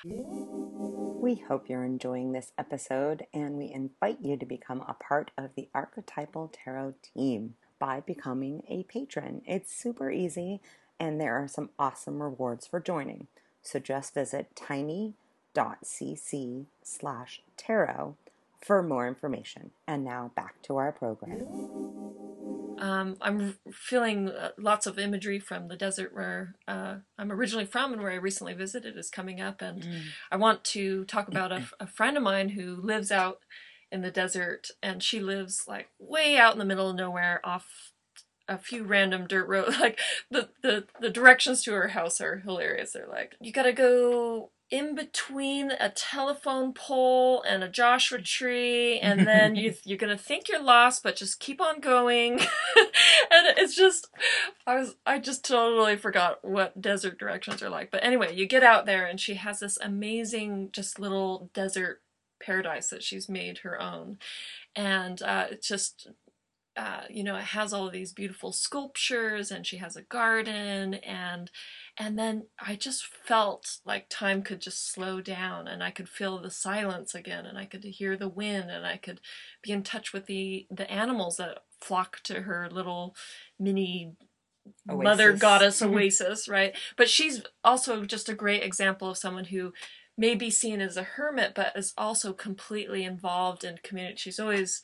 We 0.02 1.34
hope 1.34 1.68
you're 1.68 1.84
enjoying 1.84 2.32
this 2.32 2.52
episode 2.56 3.26
and 3.34 3.56
we 3.56 3.70
invite 3.70 4.18
you 4.22 4.38
to 4.38 4.46
become 4.46 4.80
a 4.80 4.94
part 4.94 5.30
of 5.36 5.50
the 5.56 5.68
Archetypal 5.74 6.52
Tarot 6.52 6.94
team 7.14 7.54
by 7.78 8.00
becoming 8.00 8.62
a 8.68 8.84
patron. 8.84 9.42
It's 9.46 9.74
super 9.74 10.10
easy 10.10 10.62
and 11.00 11.20
there 11.20 11.34
are 11.42 11.48
some 11.48 11.70
awesome 11.78 12.22
rewards 12.22 12.66
for 12.66 12.78
joining. 12.78 13.26
So 13.62 13.78
just 13.78 14.14
visit 14.14 14.54
tiny.cc 14.54 15.14
slash 16.82 17.42
tarot 17.56 18.16
for 18.60 18.82
more 18.82 19.08
information. 19.08 19.70
And 19.88 20.04
now 20.04 20.30
back 20.36 20.60
to 20.62 20.76
our 20.76 20.92
program. 20.92 21.46
Um, 22.78 23.16
I'm 23.20 23.56
feeling 23.72 24.28
uh, 24.28 24.50
lots 24.56 24.86
of 24.86 24.98
imagery 24.98 25.38
from 25.38 25.68
the 25.68 25.76
desert 25.76 26.14
where 26.14 26.54
uh, 26.66 26.96
I'm 27.18 27.30
originally 27.32 27.66
from 27.66 27.92
and 27.92 28.02
where 28.02 28.12
I 28.12 28.16
recently 28.16 28.54
visited 28.54 28.96
is 28.96 29.10
coming 29.10 29.40
up. 29.40 29.60
And 29.60 29.82
mm. 29.82 30.00
I 30.30 30.36
want 30.36 30.64
to 30.64 31.04
talk 31.04 31.28
about 31.28 31.52
a, 31.52 31.64
a, 31.80 31.86
friend 31.86 32.16
of 32.16 32.22
mine 32.22 32.50
who 32.50 32.76
lives 32.76 33.10
out 33.10 33.40
in 33.92 34.00
the 34.02 34.10
desert 34.10 34.68
and 34.82 35.02
she 35.02 35.20
lives 35.20 35.64
like 35.68 35.88
way 35.98 36.38
out 36.38 36.52
in 36.52 36.58
the 36.58 36.64
middle 36.64 36.88
of 36.88 36.96
nowhere 36.96 37.40
off 37.44 37.89
a 38.50 38.58
few 38.58 38.84
random 38.84 39.26
dirt 39.26 39.48
roads. 39.48 39.76
Like 39.80 39.98
the, 40.30 40.50
the, 40.62 40.84
the 41.00 41.08
directions 41.08 41.62
to 41.62 41.72
her 41.72 41.88
house 41.88 42.20
are 42.20 42.38
hilarious. 42.38 42.92
They're 42.92 43.06
like, 43.06 43.36
you 43.40 43.52
gotta 43.52 43.72
go 43.72 44.50
in 44.70 44.94
between 44.94 45.72
a 45.72 45.88
telephone 45.88 46.72
pole 46.72 47.42
and 47.42 47.64
a 47.64 47.68
Joshua 47.68 48.20
tree, 48.20 48.98
and 48.98 49.26
then 49.26 49.56
you, 49.56 49.74
you're 49.84 49.98
gonna 49.98 50.18
think 50.18 50.48
you're 50.48 50.62
lost, 50.62 51.02
but 51.02 51.16
just 51.16 51.40
keep 51.40 51.60
on 51.60 51.80
going. 51.80 52.32
and 53.30 53.46
it's 53.56 53.74
just, 53.74 54.08
I 54.66 54.76
was, 54.76 54.96
I 55.06 55.18
just 55.18 55.44
totally 55.44 55.96
forgot 55.96 56.44
what 56.44 56.80
desert 56.80 57.18
directions 57.18 57.62
are 57.62 57.70
like. 57.70 57.90
But 57.90 58.04
anyway, 58.04 58.34
you 58.34 58.46
get 58.46 58.62
out 58.62 58.86
there, 58.86 59.06
and 59.06 59.18
she 59.18 59.34
has 59.34 59.60
this 59.60 59.78
amazing, 59.80 60.70
just 60.72 61.00
little 61.00 61.50
desert 61.54 62.02
paradise 62.40 62.88
that 62.90 63.02
she's 63.02 63.28
made 63.28 63.58
her 63.58 63.80
own, 63.80 64.18
and 64.76 65.22
uh, 65.22 65.46
it's 65.50 65.68
just 65.68 66.08
uh, 66.76 67.02
you 67.10 67.24
know, 67.24 67.36
it 67.36 67.42
has 67.42 67.72
all 67.72 67.86
of 67.88 67.92
these 67.92 68.12
beautiful 68.12 68.52
sculptures 68.52 69.50
and 69.50 69.66
she 69.66 69.78
has 69.78 69.96
a 69.96 70.02
garden 70.02 70.94
and 70.94 71.50
and 71.98 72.18
then 72.18 72.46
I 72.58 72.76
just 72.76 73.04
felt 73.04 73.78
like 73.84 74.06
time 74.08 74.42
could 74.42 74.60
just 74.60 74.90
slow 74.90 75.20
down 75.20 75.66
and 75.66 75.82
I 75.82 75.90
could 75.90 76.08
feel 76.08 76.38
the 76.38 76.50
silence 76.50 77.14
again 77.14 77.44
and 77.44 77.58
I 77.58 77.64
could 77.64 77.82
hear 77.82 78.16
the 78.16 78.28
wind 78.28 78.70
and 78.70 78.86
I 78.86 78.98
could 78.98 79.20
be 79.62 79.72
in 79.72 79.82
touch 79.82 80.12
with 80.12 80.26
the 80.26 80.66
the 80.70 80.90
animals 80.90 81.38
that 81.38 81.64
flock 81.80 82.20
to 82.24 82.42
her 82.42 82.68
little 82.70 83.16
mini 83.58 84.12
oasis. 84.88 85.04
mother 85.04 85.32
goddess 85.32 85.80
mm-hmm. 85.80 85.94
oasis, 85.94 86.48
right? 86.48 86.76
But 86.96 87.10
she's 87.10 87.42
also 87.64 88.04
just 88.04 88.28
a 88.28 88.34
great 88.34 88.62
example 88.62 89.10
of 89.10 89.18
someone 89.18 89.46
who 89.46 89.72
may 90.16 90.36
be 90.36 90.50
seen 90.50 90.80
as 90.80 90.96
a 90.96 91.02
hermit 91.02 91.52
but 91.54 91.72
is 91.74 91.92
also 91.98 92.32
completely 92.32 93.02
involved 93.02 93.64
in 93.64 93.78
community. 93.82 94.16
She's 94.18 94.38
always 94.38 94.82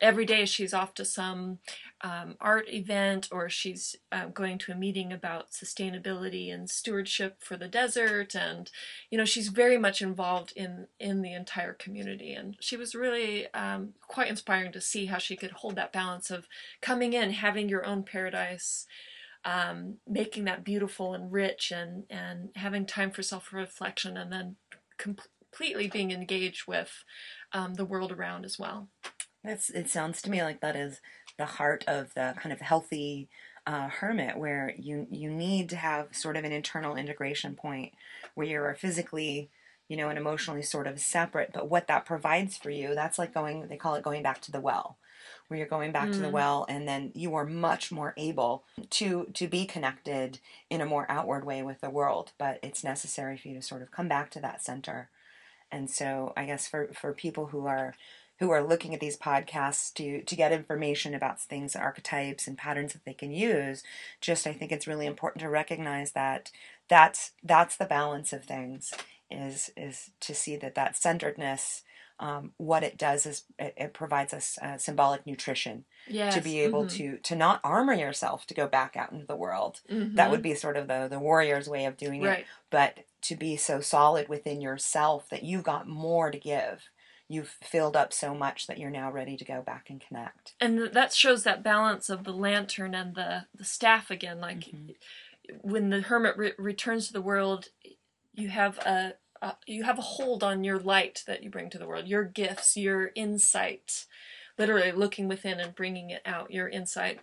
every 0.00 0.24
day 0.24 0.44
she's 0.44 0.72
off 0.72 0.94
to 0.94 1.04
some 1.04 1.58
um, 2.02 2.36
art 2.40 2.72
event 2.72 3.28
or 3.32 3.48
she's 3.48 3.96
uh, 4.12 4.26
going 4.26 4.58
to 4.58 4.72
a 4.72 4.76
meeting 4.76 5.12
about 5.12 5.50
sustainability 5.50 6.52
and 6.52 6.70
stewardship 6.70 7.36
for 7.40 7.56
the 7.56 7.66
desert 7.66 8.34
and 8.36 8.70
you 9.10 9.18
know 9.18 9.24
she's 9.24 9.48
very 9.48 9.78
much 9.78 10.00
involved 10.00 10.52
in 10.54 10.86
in 11.00 11.22
the 11.22 11.32
entire 11.32 11.72
community. 11.72 12.32
And 12.32 12.56
she 12.60 12.76
was 12.76 12.94
really 12.94 13.52
um, 13.54 13.94
quite 14.06 14.28
inspiring 14.28 14.72
to 14.72 14.80
see 14.80 15.06
how 15.06 15.18
she 15.18 15.36
could 15.36 15.50
hold 15.52 15.76
that 15.76 15.92
balance 15.92 16.30
of 16.30 16.46
coming 16.80 17.12
in 17.12 17.32
having 17.32 17.68
your 17.68 17.84
own 17.84 18.02
paradise 18.04 18.86
um, 19.44 19.94
making 20.06 20.44
that 20.44 20.64
beautiful 20.64 21.14
and 21.14 21.32
rich 21.32 21.72
and 21.72 22.04
and 22.10 22.50
having 22.56 22.86
time 22.86 23.10
for 23.10 23.22
self-reflection 23.22 24.16
and 24.16 24.32
then 24.32 24.56
completely 24.98 25.88
being 25.88 26.10
engaged 26.10 26.66
with 26.66 27.04
um, 27.52 27.74
the 27.74 27.84
world 27.84 28.12
around 28.12 28.44
as 28.44 28.58
well 28.58 28.88
that's, 29.48 29.70
it 29.70 29.88
sounds 29.88 30.20
to 30.22 30.30
me 30.30 30.42
like 30.42 30.60
that 30.60 30.76
is 30.76 31.00
the 31.38 31.46
heart 31.46 31.84
of 31.86 32.12
the 32.14 32.34
kind 32.38 32.52
of 32.52 32.60
healthy 32.60 33.28
uh, 33.66 33.88
hermit, 33.88 34.38
where 34.38 34.72
you 34.78 35.06
you 35.10 35.30
need 35.30 35.68
to 35.68 35.76
have 35.76 36.14
sort 36.14 36.36
of 36.36 36.44
an 36.44 36.52
internal 36.52 36.96
integration 36.96 37.54
point 37.54 37.92
where 38.34 38.46
you 38.46 38.58
are 38.58 38.74
physically, 38.74 39.50
you 39.88 39.96
know, 39.96 40.08
and 40.08 40.18
emotionally 40.18 40.62
sort 40.62 40.86
of 40.86 40.98
separate. 41.00 41.50
But 41.52 41.68
what 41.68 41.86
that 41.86 42.06
provides 42.06 42.56
for 42.56 42.70
you, 42.70 42.94
that's 42.94 43.18
like 43.18 43.34
going. 43.34 43.68
They 43.68 43.76
call 43.76 43.94
it 43.94 44.02
going 44.02 44.22
back 44.22 44.40
to 44.42 44.52
the 44.52 44.60
well, 44.60 44.96
where 45.46 45.58
you're 45.58 45.68
going 45.68 45.92
back 45.92 46.08
mm. 46.08 46.12
to 46.12 46.18
the 46.18 46.28
mm. 46.28 46.32
well, 46.32 46.64
and 46.68 46.88
then 46.88 47.12
you 47.14 47.34
are 47.34 47.44
much 47.44 47.92
more 47.92 48.14
able 48.16 48.64
to 48.90 49.26
to 49.34 49.46
be 49.46 49.66
connected 49.66 50.38
in 50.70 50.80
a 50.80 50.86
more 50.86 51.06
outward 51.10 51.44
way 51.44 51.62
with 51.62 51.82
the 51.82 51.90
world. 51.90 52.32
But 52.38 52.58
it's 52.62 52.82
necessary 52.82 53.36
for 53.36 53.48
you 53.48 53.54
to 53.54 53.62
sort 53.62 53.82
of 53.82 53.90
come 53.90 54.08
back 54.08 54.30
to 54.30 54.40
that 54.40 54.64
center. 54.64 55.10
And 55.70 55.90
so, 55.90 56.32
I 56.38 56.46
guess 56.46 56.66
for 56.66 56.88
for 56.94 57.12
people 57.12 57.46
who 57.48 57.66
are 57.66 57.94
who 58.38 58.50
are 58.50 58.62
looking 58.62 58.94
at 58.94 59.00
these 59.00 59.16
podcasts 59.16 59.92
to 59.94 60.22
to 60.22 60.36
get 60.36 60.52
information 60.52 61.14
about 61.14 61.40
things, 61.40 61.74
archetypes 61.76 62.46
and 62.46 62.56
patterns 62.58 62.92
that 62.92 63.04
they 63.04 63.14
can 63.14 63.32
use. 63.32 63.82
Just 64.20 64.46
I 64.46 64.52
think 64.52 64.72
it's 64.72 64.86
really 64.86 65.06
important 65.06 65.42
to 65.42 65.48
recognize 65.48 66.12
that 66.12 66.50
that's 66.88 67.32
that's 67.42 67.76
the 67.76 67.84
balance 67.84 68.32
of 68.32 68.44
things 68.44 68.92
is 69.30 69.70
is 69.76 70.10
to 70.20 70.34
see 70.34 70.56
that 70.56 70.74
that 70.74 70.96
centeredness 70.96 71.82
um, 72.20 72.52
what 72.56 72.82
it 72.82 72.98
does 72.98 73.26
is 73.26 73.44
it, 73.58 73.74
it 73.76 73.94
provides 73.94 74.34
us 74.34 74.58
uh, 74.60 74.76
symbolic 74.76 75.24
nutrition 75.24 75.84
yes. 76.08 76.34
to 76.34 76.40
be 76.40 76.58
able 76.60 76.84
mhm, 76.84 76.90
to 76.96 77.18
to 77.18 77.36
not 77.36 77.60
armor 77.62 77.92
yourself 77.94 78.46
to 78.46 78.54
go 78.54 78.66
back 78.66 78.96
out 78.96 79.12
into 79.12 79.26
the 79.26 79.36
world. 79.36 79.80
mhm. 79.88 80.16
That 80.16 80.30
would 80.30 80.42
be 80.42 80.54
sort 80.54 80.76
of 80.76 80.88
the 80.88 81.06
the 81.08 81.20
warrior's 81.20 81.68
way 81.68 81.84
of 81.84 81.96
doing 81.96 82.22
it. 82.40 82.46
But 82.70 83.04
to 83.22 83.36
be 83.36 83.56
so 83.56 83.80
solid 83.80 84.28
within 84.28 84.60
yourself 84.60 85.28
that 85.30 85.44
you've 85.44 85.64
got 85.64 85.88
more 85.88 86.30
to 86.30 86.38
give. 86.38 86.88
You've 87.28 87.56
filled 87.62 87.94
up 87.96 88.12
so 88.12 88.34
much 88.34 88.66
that 88.66 88.78
you're 88.78 88.90
now 88.90 89.10
ready 89.10 89.36
to 89.36 89.44
go 89.44 89.60
back 89.60 89.90
and 89.90 90.00
connect. 90.00 90.54
and 90.60 90.78
that 90.92 91.12
shows 91.12 91.44
that 91.44 91.62
balance 91.62 92.08
of 92.08 92.24
the 92.24 92.32
lantern 92.32 92.94
and 92.94 93.14
the 93.14 93.46
the 93.54 93.64
staff 93.64 94.10
again 94.10 94.40
like 94.40 94.60
Mhm. 94.60 94.96
when 95.62 95.90
the 95.90 96.00
hermit 96.02 96.36
re- 96.38 96.52
returns 96.58 97.06
to 97.06 97.12
the 97.12 97.20
world 97.22 97.68
you 98.34 98.48
have 98.48 98.78
a, 98.78 99.14
a 99.42 99.56
you 99.66 99.82
have 99.84 99.98
a 99.98 100.02
hold 100.02 100.42
on 100.42 100.64
your 100.64 100.78
light 100.78 101.22
that 101.26 101.42
you 101.42 101.50
bring 101.50 101.68
to 101.70 101.78
the 101.78 101.86
world 101.86 102.06
your 102.08 102.24
gifts 102.24 102.76
your 102.76 103.10
insight 103.14 104.06
literally 104.58 104.90
looking 104.92 105.28
within 105.28 105.60
and 105.60 105.74
bringing 105.74 106.10
it 106.10 106.22
out 106.26 106.50
your 106.50 106.68
insight 106.68 107.20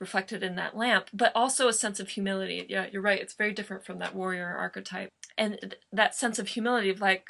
reflected 0.00 0.42
in 0.42 0.56
that 0.56 0.76
lamp 0.76 1.08
but 1.12 1.30
also 1.34 1.68
a 1.68 1.72
sense 1.72 2.00
of 2.00 2.08
humility 2.10 2.66
yeah 2.68 2.86
you're 2.92 3.00
right 3.02 3.20
it's 3.20 3.34
very 3.34 3.52
different 3.52 3.84
from 3.84 3.98
that 4.00 4.14
warrior 4.14 4.46
archetype 4.56 5.08
and 5.38 5.58
th- 5.60 5.74
that 5.92 6.14
sense 6.14 6.38
of 6.38 6.48
humility 6.48 6.90
of 6.90 7.00
like 7.00 7.26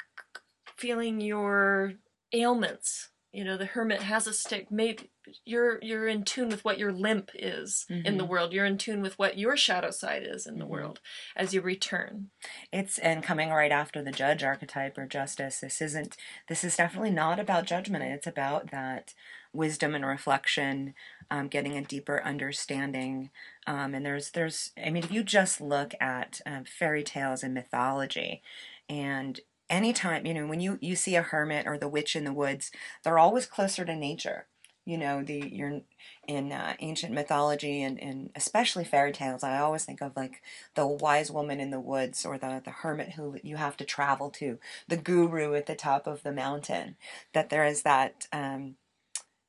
feeling 0.75 1.21
your 1.21 1.93
ailments 2.35 3.09
you 3.31 3.43
know 3.43 3.57
the 3.57 3.65
hermit 3.65 4.01
has 4.01 4.27
a 4.27 4.33
stick 4.33 4.71
maybe 4.71 5.09
you're 5.43 5.79
you're 5.81 6.07
in 6.07 6.23
tune 6.23 6.49
with 6.49 6.63
what 6.63 6.77
your 6.79 6.91
limp 6.91 7.31
is 7.33 7.85
in 7.89 8.17
the 8.17 8.23
Mhm. 8.23 8.29
world 8.29 8.53
you're 8.53 8.65
in 8.65 8.77
tune 8.77 9.01
with 9.01 9.17
what 9.19 9.37
your 9.37 9.57
shadow 9.57 9.91
side 9.91 10.23
is 10.25 10.45
in 10.45 10.57
the 10.59 10.65
Mhm. 10.65 10.69
world 10.69 10.99
as 11.35 11.53
you 11.53 11.61
return 11.61 12.29
It's 12.71 12.97
and 12.99 13.23
coming 13.23 13.49
right 13.49 13.71
after 13.71 14.01
the 14.01 14.11
judge 14.11 14.43
archetype 14.43 14.97
or 14.97 15.05
justice. 15.07 15.59
This 15.59 15.81
isn't. 15.81 16.15
This 16.47 16.63
is 16.63 16.77
definitely 16.77 17.11
not 17.11 17.39
about 17.39 17.65
judgment. 17.65 18.03
It's 18.03 18.27
about 18.27 18.71
that 18.71 19.13
wisdom 19.53 19.95
and 19.95 20.05
reflection, 20.05 20.93
um, 21.31 21.47
getting 21.47 21.77
a 21.77 21.81
deeper 21.83 22.21
understanding. 22.23 23.31
Um, 23.67 23.93
and 23.95 24.05
there's 24.05 24.31
there's. 24.31 24.71
I 24.77 24.89
mean, 24.91 25.03
if 25.03 25.11
you 25.11 25.23
just 25.23 25.61
look 25.61 25.93
at 25.99 26.41
um, 26.45 26.65
fairy 26.65 27.03
tales 27.03 27.43
and 27.43 27.53
mythology, 27.53 28.41
and 28.89 29.39
anytime 29.69 30.25
you 30.25 30.33
know 30.33 30.47
when 30.47 30.59
you 30.59 30.77
you 30.81 30.95
see 30.95 31.15
a 31.15 31.21
hermit 31.21 31.67
or 31.67 31.77
the 31.77 31.87
witch 31.87 32.15
in 32.15 32.23
the 32.23 32.33
woods, 32.33 32.71
they're 33.03 33.19
always 33.19 33.45
closer 33.45 33.85
to 33.85 33.95
nature. 33.95 34.47
You 34.85 34.97
know 34.97 35.23
the 35.23 35.49
you're 35.51 35.81
in 36.27 36.51
uh, 36.51 36.73
ancient 36.79 37.13
mythology 37.13 37.81
and, 37.81 37.99
and 38.01 38.29
especially 38.35 38.83
fairy 38.83 39.11
tales. 39.11 39.43
I 39.43 39.59
always 39.59 39.85
think 39.85 40.01
of 40.01 40.15
like 40.15 40.41
the 40.75 40.87
wise 40.87 41.31
woman 41.31 41.59
in 41.59 41.71
the 41.71 41.79
woods 41.79 42.25
or 42.25 42.37
the, 42.37 42.61
the 42.63 42.71
hermit 42.71 43.13
who 43.13 43.37
you 43.43 43.57
have 43.57 43.77
to 43.77 43.85
travel 43.85 44.29
to, 44.31 44.59
the 44.87 44.97
guru 44.97 45.53
at 45.55 45.65
the 45.65 45.75
top 45.75 46.07
of 46.07 46.23
the 46.23 46.31
mountain. 46.31 46.95
That 47.33 47.49
there 47.49 47.65
is 47.65 47.83
that, 47.83 48.27
um, 48.31 48.75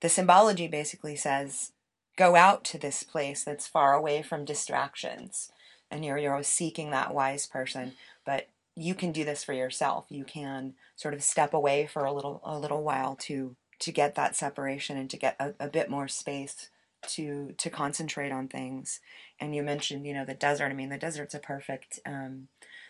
the 0.01 0.09
symbology 0.09 0.69
basically 0.69 1.17
says, 1.17 1.73
go 2.17 2.37
out 2.37 2.65
to 2.65 2.79
this 2.79 3.03
place 3.03 3.45
that's 3.45 3.67
far 3.67 3.95
away 3.95 4.23
from 4.23 4.45
distractions. 4.45 5.51
And 5.91 6.05
you're, 6.05 6.19
you're 6.19 6.43
seeking 6.43 6.91
that 6.91 7.15
wise 7.15 7.47
person, 7.47 7.93
but 8.25 8.49
you 8.77 8.95
can 8.95 9.11
do 9.11 9.25
this 9.25 9.43
for 9.43 9.55
yourself. 9.55 10.07
You 10.11 10.25
can 10.25 10.75
sort 10.95 11.15
of 11.15 11.23
step 11.23 11.55
away 11.55 11.87
for 11.87 12.05
a 12.05 12.13
little, 12.13 12.41
a 12.45 12.59
little 12.59 12.83
while 12.83 13.17
to, 13.17 13.57
to 13.81 13.91
get 13.91 14.15
that 14.15 14.37
separation 14.37 14.97
and 14.97 15.09
to 15.11 15.17
get 15.17 15.37
a, 15.41 15.55
a 15.59 15.69
bit 15.69 15.91
more 15.91 16.09
space 16.09 16.69
to, 17.09 17.55
to 17.59 17.71
concentrate 17.71 18.33
on 18.33 18.49
things. 18.49 19.01
And 19.41 19.55
you 19.55 19.63
mentioned 19.63 20.07
you 20.07 20.15
know 20.15 20.25
the 20.25 20.35
desert. 20.35 20.67
I 20.67 20.75
mean 20.75 20.89
the 20.89 20.99
desert's 20.99 21.35
a 21.35 21.39
perfect 21.39 22.01
um, 22.07 22.49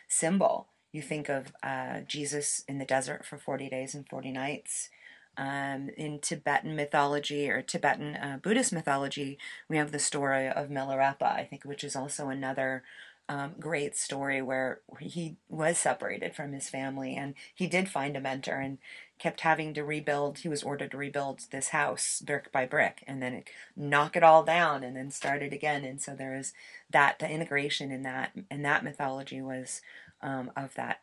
symbol. 0.09 0.69
You 0.93 1.03
think 1.03 1.29
of 1.29 1.53
uh, 1.63 2.01
jesus 2.07 2.65
in 2.69 2.79
the 2.79 2.85
desert 2.85 3.25
for 3.25 3.37
40 3.39 3.69
days 3.69 3.95
and 3.95 4.09
40 4.09 4.33
nights. 4.33 4.91
Um, 5.39 5.91
in 5.99 6.19
tibetan 6.21 6.75
mythology 6.77 7.51
or 7.51 7.61
tibetan 7.61 8.17
uh, 8.17 8.39
buddhist 8.43 8.73
mythology 8.73 9.37
we 9.69 9.77
have 9.77 9.93
the 9.93 9.99
story 9.99 10.49
of 10.49 10.71
milarepa 10.71 11.25
i 11.25 11.45
think 11.45 11.63
which 11.67 11.85
is 11.85 11.95
also 11.95 12.31
another 12.31 12.85
um, 13.29 13.55
great 13.59 13.97
story 13.97 14.41
where 14.41 14.81
he 15.01 15.37
was 15.49 15.79
separated 15.79 16.35
from 16.35 16.53
his 16.53 16.69
family 16.69 17.17
and 17.17 17.35
he 17.55 17.67
did 17.67 17.89
find 17.89 18.17
a 18.17 18.21
mentor 18.21 18.57
and 18.57 18.79
kept 19.19 19.41
having 19.41 19.75
to 19.75 19.83
rebuild 19.83 20.39
he 20.39 20.49
was 20.49 20.63
ordered 20.63 20.93
to 20.93 20.97
rebuild 20.97 21.41
this 21.51 21.71
house 21.71 22.23
brick 22.25 22.53
by 22.53 22.65
brick 22.65 23.03
and 23.07 23.21
then 23.21 23.43
knock 23.75 24.15
it 24.15 24.23
all 24.23 24.45
down 24.45 24.85
and 24.85 24.97
then 24.97 25.11
start 25.11 25.43
it 25.43 25.53
again 25.53 25.85
and 25.85 26.01
so 26.01 26.15
there 26.15 26.37
is 26.37 26.53
that 26.91 27.19
the 27.19 27.29
integration 27.29 27.91
in 27.91 28.03
that 28.03 28.31
in 28.51 28.63
that 28.63 28.85
mythology 28.85 29.41
was 29.43 29.81
um, 30.23 30.51
of 30.57 30.75
that 30.75 31.01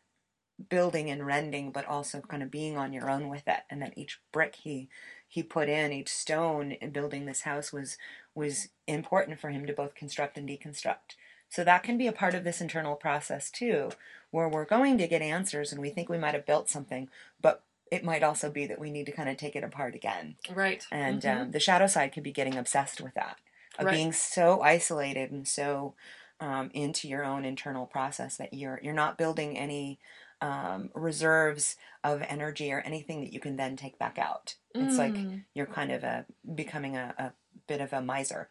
building 0.69 1.09
and 1.09 1.25
rending 1.25 1.71
but 1.71 1.85
also 1.87 2.21
kind 2.21 2.43
of 2.43 2.51
being 2.51 2.77
on 2.77 2.93
your 2.93 3.09
own 3.09 3.27
with 3.27 3.47
it 3.47 3.61
and 3.69 3.81
that 3.81 3.97
each 3.97 4.21
brick 4.31 4.55
he 4.63 4.87
he 5.27 5.43
put 5.43 5.67
in 5.67 5.91
each 5.91 6.09
stone 6.09 6.71
in 6.73 6.91
building 6.91 7.25
this 7.25 7.41
house 7.41 7.73
was 7.73 7.97
was 8.33 8.69
important 8.87 9.39
for 9.39 9.49
him 9.49 9.65
to 9.65 9.73
both 9.73 9.95
construct 9.95 10.37
and 10.37 10.47
deconstruct 10.47 11.15
so 11.53 11.63
that 11.63 11.83
can 11.83 11.97
be 11.97 12.07
a 12.07 12.11
part 12.13 12.33
of 12.35 12.43
this 12.43 12.61
internal 12.61 12.95
process 12.95 13.49
too 13.51 13.91
where 14.31 14.49
we're 14.49 14.65
going 14.65 14.97
to 14.97 15.07
get 15.07 15.21
answers 15.21 15.71
and 15.71 15.81
we 15.81 15.89
think 15.89 16.09
we 16.09 16.17
might 16.17 16.33
have 16.33 16.45
built 16.45 16.69
something 16.69 17.09
but 17.41 17.63
it 17.91 18.03
might 18.03 18.23
also 18.23 18.49
be 18.49 18.65
that 18.65 18.79
we 18.79 18.89
need 18.91 19.05
to 19.05 19.11
kind 19.11 19.29
of 19.29 19.37
take 19.37 19.55
it 19.55 19.63
apart 19.63 19.95
again 19.95 20.35
right 20.49 20.83
and 20.91 21.25
Mhm. 21.25 21.41
um, 21.41 21.51
the 21.51 21.59
shadow 21.59 21.87
side 21.87 22.11
could 22.13 22.23
be 22.23 22.31
getting 22.31 22.57
obsessed 22.57 23.01
with 23.01 23.13
that, 23.15 23.37
of 23.79 23.85
Right. 23.85 23.95
being 23.95 24.11
so 24.13 24.61
isolated 24.61 25.31
and 25.31 25.47
so 25.47 25.95
um, 26.39 26.69
into 26.73 27.07
your 27.07 27.23
own 27.23 27.45
internal 27.45 27.85
process 27.85 28.37
that 28.37 28.53
you're 28.53 28.79
you're 28.83 28.93
not 28.93 29.17
building 29.17 29.57
any 29.57 29.99
um, 30.41 30.89
reserves 30.93 31.77
of 32.03 32.21
energy 32.23 32.71
or 32.71 32.81
anything 32.81 33.21
that 33.21 33.33
you 33.33 33.39
can 33.39 33.55
then 33.55 33.75
take 33.75 33.97
back 33.97 34.17
out. 34.17 34.55
It's 34.79 34.97
like 34.97 35.15
Mm. 35.15 35.45
you're 35.53 35.67
kind 35.67 35.91
of 35.91 36.03
a 36.03 36.25
becoming 36.55 36.97
a, 36.97 37.13
a 37.17 37.33
bit 37.67 37.81
of 37.81 37.93
a 37.93 38.01
miser, 38.01 38.49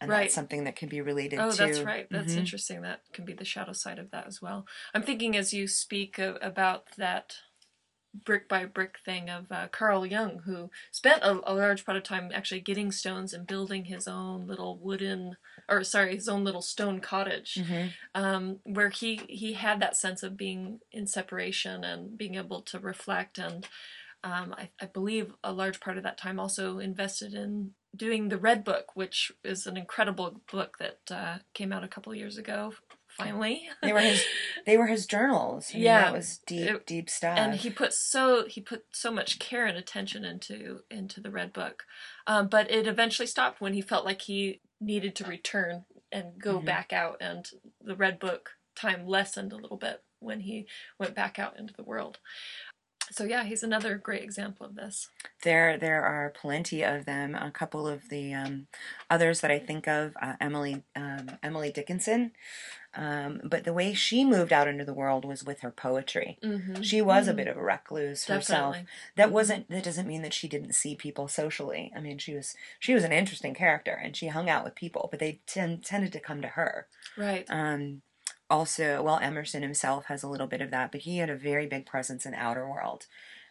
and 0.00 0.10
Right. 0.10 0.22
that's 0.24 0.34
something 0.34 0.64
that 0.64 0.76
can 0.76 0.88
be 0.88 1.00
related 1.00 1.40
Oh, 1.40 1.50
to. 1.50 1.56
that's 1.56 1.84
right. 1.84 2.06
That's 2.10 2.34
Mhm. 2.34 2.38
interesting. 2.38 2.82
That 2.82 3.00
can 3.12 3.24
be 3.24 3.32
the 3.32 3.44
shadow 3.44 3.72
side 3.72 3.98
of 3.98 4.10
that 4.10 4.26
as 4.26 4.42
well. 4.42 4.66
I'm 4.94 5.02
thinking 5.02 5.36
as 5.36 5.52
you 5.54 5.66
speak 5.66 6.18
of, 6.18 6.38
about 6.42 6.86
that 6.96 7.36
brick 8.24 8.48
by 8.48 8.64
brick 8.64 8.96
thing 9.04 9.28
of 9.28 9.52
uh, 9.52 9.68
Carl 9.68 10.06
Jung, 10.06 10.38
who 10.40 10.70
spent 10.90 11.22
a, 11.22 11.32
a 11.50 11.52
large 11.52 11.84
part 11.84 11.98
of 11.98 12.02
time 12.02 12.30
actually 12.32 12.60
getting 12.60 12.90
stones 12.90 13.34
and 13.34 13.46
building 13.46 13.84
his 13.84 14.08
own 14.08 14.46
little 14.46 14.78
wooden, 14.78 15.36
or 15.68 15.84
sorry, 15.84 16.14
his 16.14 16.28
own 16.28 16.42
little 16.44 16.62
stone 16.62 17.00
cottage, 17.00 17.58
Mhm. 17.58 17.92
um, 18.14 18.60
where 18.64 18.88
he 18.88 19.16
he 19.28 19.52
had 19.52 19.80
that 19.80 19.96
sense 19.96 20.22
of 20.22 20.36
being 20.36 20.80
in 20.92 21.06
separation 21.06 21.84
and 21.84 22.16
being 22.16 22.34
able 22.36 22.62
to 22.62 22.78
reflect 22.78 23.38
and. 23.38 23.66
Um, 24.24 24.54
I, 24.58 24.70
I 24.80 24.86
believe 24.86 25.34
a 25.44 25.52
large 25.52 25.78
part 25.78 25.98
of 25.98 26.02
that 26.02 26.18
time 26.18 26.40
also 26.40 26.78
invested 26.80 27.32
in 27.32 27.74
doing 27.96 28.28
the 28.28 28.38
Red 28.38 28.64
Book, 28.64 28.94
which 28.94 29.32
is 29.44 29.66
an 29.66 29.76
incredible 29.76 30.40
book 30.50 30.76
that 30.78 30.98
uh, 31.10 31.38
came 31.54 31.72
out 31.72 31.84
a 31.84 31.88
couple 31.88 32.14
years 32.14 32.36
ago. 32.38 32.74
Finally, 33.08 33.66
They 33.82 33.94
were 33.94 34.00
his 34.00 34.24
they 34.66 34.76
were 34.76 34.88
his 34.88 35.06
journals. 35.06 35.70
I 35.72 35.76
mean, 35.76 35.84
Yeah. 35.84 36.00
that 36.02 36.12
was 36.12 36.38
deep 36.46 36.68
It- 36.68 36.86
deep 36.86 37.08
stuff. 37.08 37.38
and 37.38 37.54
he 37.54 37.70
put 37.70 37.94
so 37.94 38.46
he 38.46 38.60
put 38.60 38.84
so 38.92 39.10
much 39.10 39.38
care 39.38 39.64
and 39.64 39.78
attention 39.78 40.22
into 40.24 40.80
into 40.90 41.20
the 41.22 41.30
Red 41.30 41.54
Book, 41.54 41.84
um, 42.26 42.48
but 42.48 42.70
it 42.70 42.86
eventually 42.86 43.26
stopped 43.26 43.58
when 43.60 43.72
he 43.72 43.80
felt 43.80 44.04
like 44.04 44.22
he 44.22 44.60
needed 44.80 45.16
to 45.16 45.24
return 45.24 45.86
and 46.12 46.38
go 46.38 46.60
Mhm. 46.60 46.66
back 46.66 46.92
out, 46.92 47.16
and 47.20 47.50
the 47.80 47.96
Red 47.96 48.18
Book 48.18 48.56
time 48.74 49.06
lessened 49.06 49.50
a 49.52 49.56
little 49.56 49.78
bit 49.78 50.02
when 50.18 50.40
he 50.40 50.66
went 50.98 51.14
back 51.14 51.38
out 51.38 51.58
into 51.58 51.72
the 51.72 51.82
world. 51.84 52.18
So 53.10 53.24
yeah, 53.24 53.44
he's 53.44 53.62
another 53.62 53.96
great 53.98 54.22
example 54.22 54.66
of 54.66 54.74
this. 54.74 55.08
There, 55.42 55.78
there 55.78 56.02
are 56.04 56.30
plenty 56.30 56.82
of 56.82 57.04
them. 57.04 57.34
A 57.34 57.50
couple 57.50 57.86
of 57.86 58.08
the 58.08 58.34
um, 58.34 58.66
others 59.08 59.40
that 59.40 59.50
I 59.50 59.58
think 59.58 59.86
of, 59.86 60.14
uh, 60.20 60.34
Emily, 60.40 60.82
um, 60.94 61.30
Emily 61.42 61.70
Dickinson. 61.70 62.32
Um, 62.94 63.42
but 63.44 63.64
the 63.64 63.74
way 63.74 63.92
she 63.92 64.24
moved 64.24 64.52
out 64.54 64.68
into 64.68 64.84
the 64.84 64.94
world 64.94 65.24
was 65.26 65.44
with 65.44 65.60
her 65.60 65.70
poetry. 65.70 66.38
Mm-hmm. 66.42 66.80
She 66.80 67.02
was 67.02 67.28
a 67.28 67.34
bit 67.34 67.46
of 67.46 67.56
a 67.58 67.62
recluse 67.62 68.24
herself. 68.24 68.72
Definitely. 68.74 68.86
That 69.16 69.28
Mhm. 69.28 69.32
wasn't. 69.32 69.68
That 69.68 69.84
doesn't 69.84 70.06
mean 70.08 70.22
that 70.22 70.32
she 70.32 70.48
didn't 70.48 70.72
see 70.72 70.96
people 70.96 71.28
socially. 71.28 71.92
I 71.94 72.00
mean, 72.00 72.16
she 72.16 72.34
was 72.34 72.54
she 72.80 72.94
was 72.94 73.04
an 73.04 73.12
interesting 73.12 73.52
character, 73.54 73.92
and 73.92 74.16
she 74.16 74.28
hung 74.28 74.48
out 74.48 74.64
with 74.64 74.74
people, 74.74 75.08
but 75.10 75.20
they 75.20 75.40
tend, 75.46 75.84
tended 75.84 76.12
to 76.14 76.20
come 76.20 76.40
to 76.40 76.48
her. 76.48 76.86
Right. 77.18 77.44
Um, 77.50 78.00
also, 78.48 79.02
well, 79.02 79.18
Emerson 79.18 79.62
himself 79.62 80.06
has 80.06 80.22
a 80.22 80.28
little 80.28 80.46
bit 80.46 80.60
of 80.60 80.70
that, 80.70 80.92
but 80.92 81.02
he 81.02 81.18
had 81.18 81.30
a 81.30 81.36
very 81.36 81.66
big 81.66 81.86
presence 81.86 82.26
in 82.26 82.34
outer 82.34 82.68
world 82.68 83.06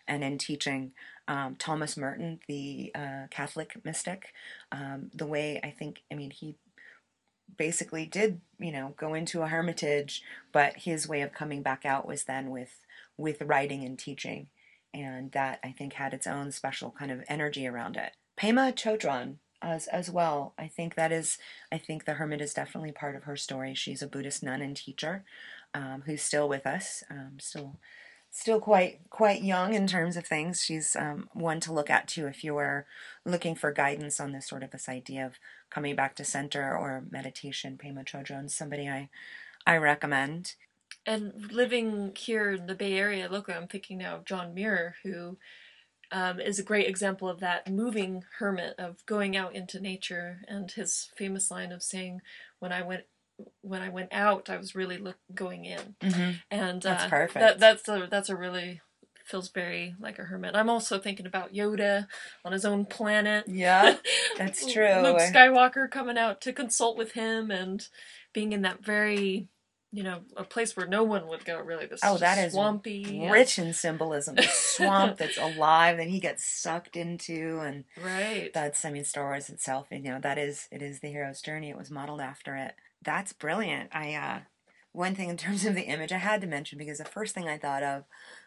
and 0.08 0.24
in 0.24 0.38
teaching. 0.38 0.92
Um, 1.28 1.56
Thomas 1.58 1.98
Merton, 1.98 2.40
the 2.48 2.92
uh, 2.96 3.28
Catholic 3.30 3.84
mystic, 3.84 4.34
um, 4.72 5.10
the 5.14 5.26
way 5.26 5.60
I 5.64 5.72
think, 5.72 6.04
I 6.12 6.16
mean, 6.16 6.32
he 6.32 6.56
basically 7.58 8.06
did, 8.06 8.42
you 8.60 8.72
know, 8.72 8.94
go 8.98 9.14
into 9.14 9.42
a 9.42 9.48
hermitage, 9.48 10.24
but 10.52 10.78
his 10.78 11.08
way 11.08 11.22
of 11.22 11.34
coming 11.34 11.62
back 11.62 11.86
out 11.86 12.08
was 12.08 12.24
then 12.24 12.50
with 12.50 12.80
with 13.18 13.42
writing 13.42 13.84
and 13.86 13.98
teaching, 13.98 14.48
and 14.94 15.32
that 15.32 15.60
I 15.64 15.72
think 15.72 15.94
had 15.94 16.14
its 16.14 16.28
own 16.28 16.52
special 16.52 16.94
kind 16.98 17.12
of 17.12 17.24
energy 17.30 17.66
around 17.66 17.96
it. 17.96 18.12
Pema 18.38 18.74
Chodron 18.74 19.38
as 19.62 19.88
as 19.88 20.10
well. 20.10 20.54
I 20.58 20.68
think 20.68 20.96
that 20.96 21.12
is 21.12 21.38
I 21.72 21.78
think 21.78 22.06
the 22.06 22.14
hermit 22.14 22.42
is 22.42 22.54
definitely 22.54 22.92
part 22.92 23.16
of 23.16 23.24
her 23.24 23.36
story. 23.36 23.74
She's 23.74 24.02
a 24.02 24.08
Buddhist 24.08 24.44
nun 24.44 24.62
and 24.62 24.76
teacher 24.76 25.24
um, 25.74 26.04
who's 26.06 26.22
still 26.22 26.48
with 26.48 26.66
us, 26.66 27.04
um, 27.10 27.38
still 27.40 27.78
still 28.32 28.60
quite 28.60 29.00
quite 29.10 29.44
young 29.44 29.74
in 29.74 29.88
terms 29.88 30.18
of 30.18 30.26
things. 30.26 30.62
She's 30.64 30.96
um, 30.96 31.30
one 31.34 31.60
to 31.62 31.74
look 31.74 31.90
at 31.90 32.08
too 32.08 32.28
if 32.28 32.44
you 32.44 32.58
are 32.58 32.86
looking 33.26 33.56
for 33.56 33.72
guidance 33.72 34.20
on 34.20 34.32
this 34.32 34.48
sort 34.48 34.64
of 34.64 34.72
this 34.72 34.90
idea 34.90 35.26
of 35.26 35.34
coming 35.70 35.96
back 35.96 36.16
to 36.16 36.24
center 36.24 36.78
or 36.78 37.04
meditation. 37.10 37.80
Pema 37.82 38.06
Chodron, 38.06 38.50
somebody 38.50 38.88
I 38.90 39.10
I 39.66 39.78
recommend. 39.78 40.56
And 41.08 41.52
living 41.52 42.14
here 42.18 42.52
in 42.52 42.66
the 42.66 42.76
Bay 42.76 42.94
Area 42.94 43.30
locally, 43.30 43.56
I'm 43.56 43.68
thinking 43.68 44.00
now 44.00 44.16
of 44.16 44.26
John 44.26 44.54
Muir, 44.54 44.96
who 45.04 45.38
um, 46.12 46.40
is 46.40 46.60
a 46.60 46.64
great 46.64 46.88
example 46.88 47.30
of 47.30 47.40
that 47.40 47.70
moving 47.70 48.24
hermit 48.40 48.76
of 48.78 49.06
going 49.06 49.36
out 49.36 49.56
into 49.56 49.80
nature, 49.80 50.42
and 50.48 50.72
his 50.72 51.10
famous 51.16 51.52
line 51.52 51.72
of 51.72 51.84
saying, 51.84 52.22
"When 52.60 52.72
I 52.72 52.82
went." 52.82 53.04
When 53.60 53.82
I 53.82 53.90
went 53.90 54.14
out, 54.14 54.50
I 54.50 54.56
was 54.56 54.76
really 54.76 54.98
look, 54.98 55.18
going 55.34 55.66
in, 55.66 55.98
mm-hmm. 56.00 56.38
and 56.50 56.82
that's 56.82 57.04
uh, 57.04 57.10
perfect. 57.10 57.34
That, 57.42 57.60
that's 57.60 57.90
a 57.90 58.08
that's 58.10 58.30
a 58.30 58.36
really 58.36 58.80
feels 59.26 59.50
very 59.50 59.96
like 60.00 60.20
a 60.20 60.24
hermit. 60.24 60.56
I'm 60.56 60.70
also 60.70 61.00
thinking 61.00 61.26
about 61.26 61.54
Yoda 61.54 62.08
on 62.46 62.52
his 62.52 62.64
own 62.64 62.86
planet. 62.86 63.46
Yeah, 63.48 63.98
that's 64.38 64.72
true. 64.72 65.02
Luke 65.02 65.18
Skywalker 65.18 65.90
coming 65.90 66.18
out 66.18 66.40
to 66.42 66.54
consult 66.54 66.96
with 66.96 67.14
him 67.14 67.52
and 67.52 67.86
being 68.34 68.54
in 68.54 68.62
that 68.62 68.84
very 68.84 69.50
you 69.92 70.04
know, 70.04 70.22
a 70.36 70.44
place 70.44 70.76
where 70.76 70.88
no 70.88 71.04
one 71.04 71.28
would 71.28 71.46
go. 71.46 71.60
Really, 71.60 71.86
this 71.86 72.02
oh, 72.04 72.18
that 72.18 72.38
is 72.38 72.54
swampy, 72.54 73.28
rich 73.30 73.58
in 73.58 73.74
symbolism. 73.74 74.36
The 74.36 74.44
swamp 74.52 75.18
that's 75.18 75.38
alive 75.38 75.98
that 75.98 76.08
he 76.08 76.20
gets 76.20 76.46
sucked 76.46 76.96
into, 76.96 77.60
and 77.60 77.86
right. 78.04 78.52
That's 78.54 78.84
I 78.84 78.92
mean, 78.92 79.06
Star 79.06 79.26
Wars 79.26 79.50
itself. 79.50 79.88
You 79.92 80.00
know, 80.00 80.20
that 80.22 80.38
is 80.38 80.68
it 80.72 80.82
is 80.82 81.00
the 81.00 81.10
hero's 81.10 81.42
journey. 81.42 81.70
It 81.70 81.78
was 81.78 81.92
modeled 81.92 82.22
after 82.22 82.56
it. 82.56 82.76
That's 83.04 83.34
brilliant. 83.34 83.90
I 83.94 84.16
uh, 84.16 84.40
one 84.96 85.16
thing 85.16 85.30
in 85.30 85.38
terms 85.38 85.66
of 85.66 85.76
the 85.76 85.84
image 85.84 86.12
I 86.12 86.18
had 86.18 86.42
to 86.42 86.48
mention 86.48 86.78
because 86.78 86.98
the 86.98 87.06
first 87.06 87.36
thing 87.36 87.48
I 87.48 87.58
thought 87.58 87.84
of 87.84 88.04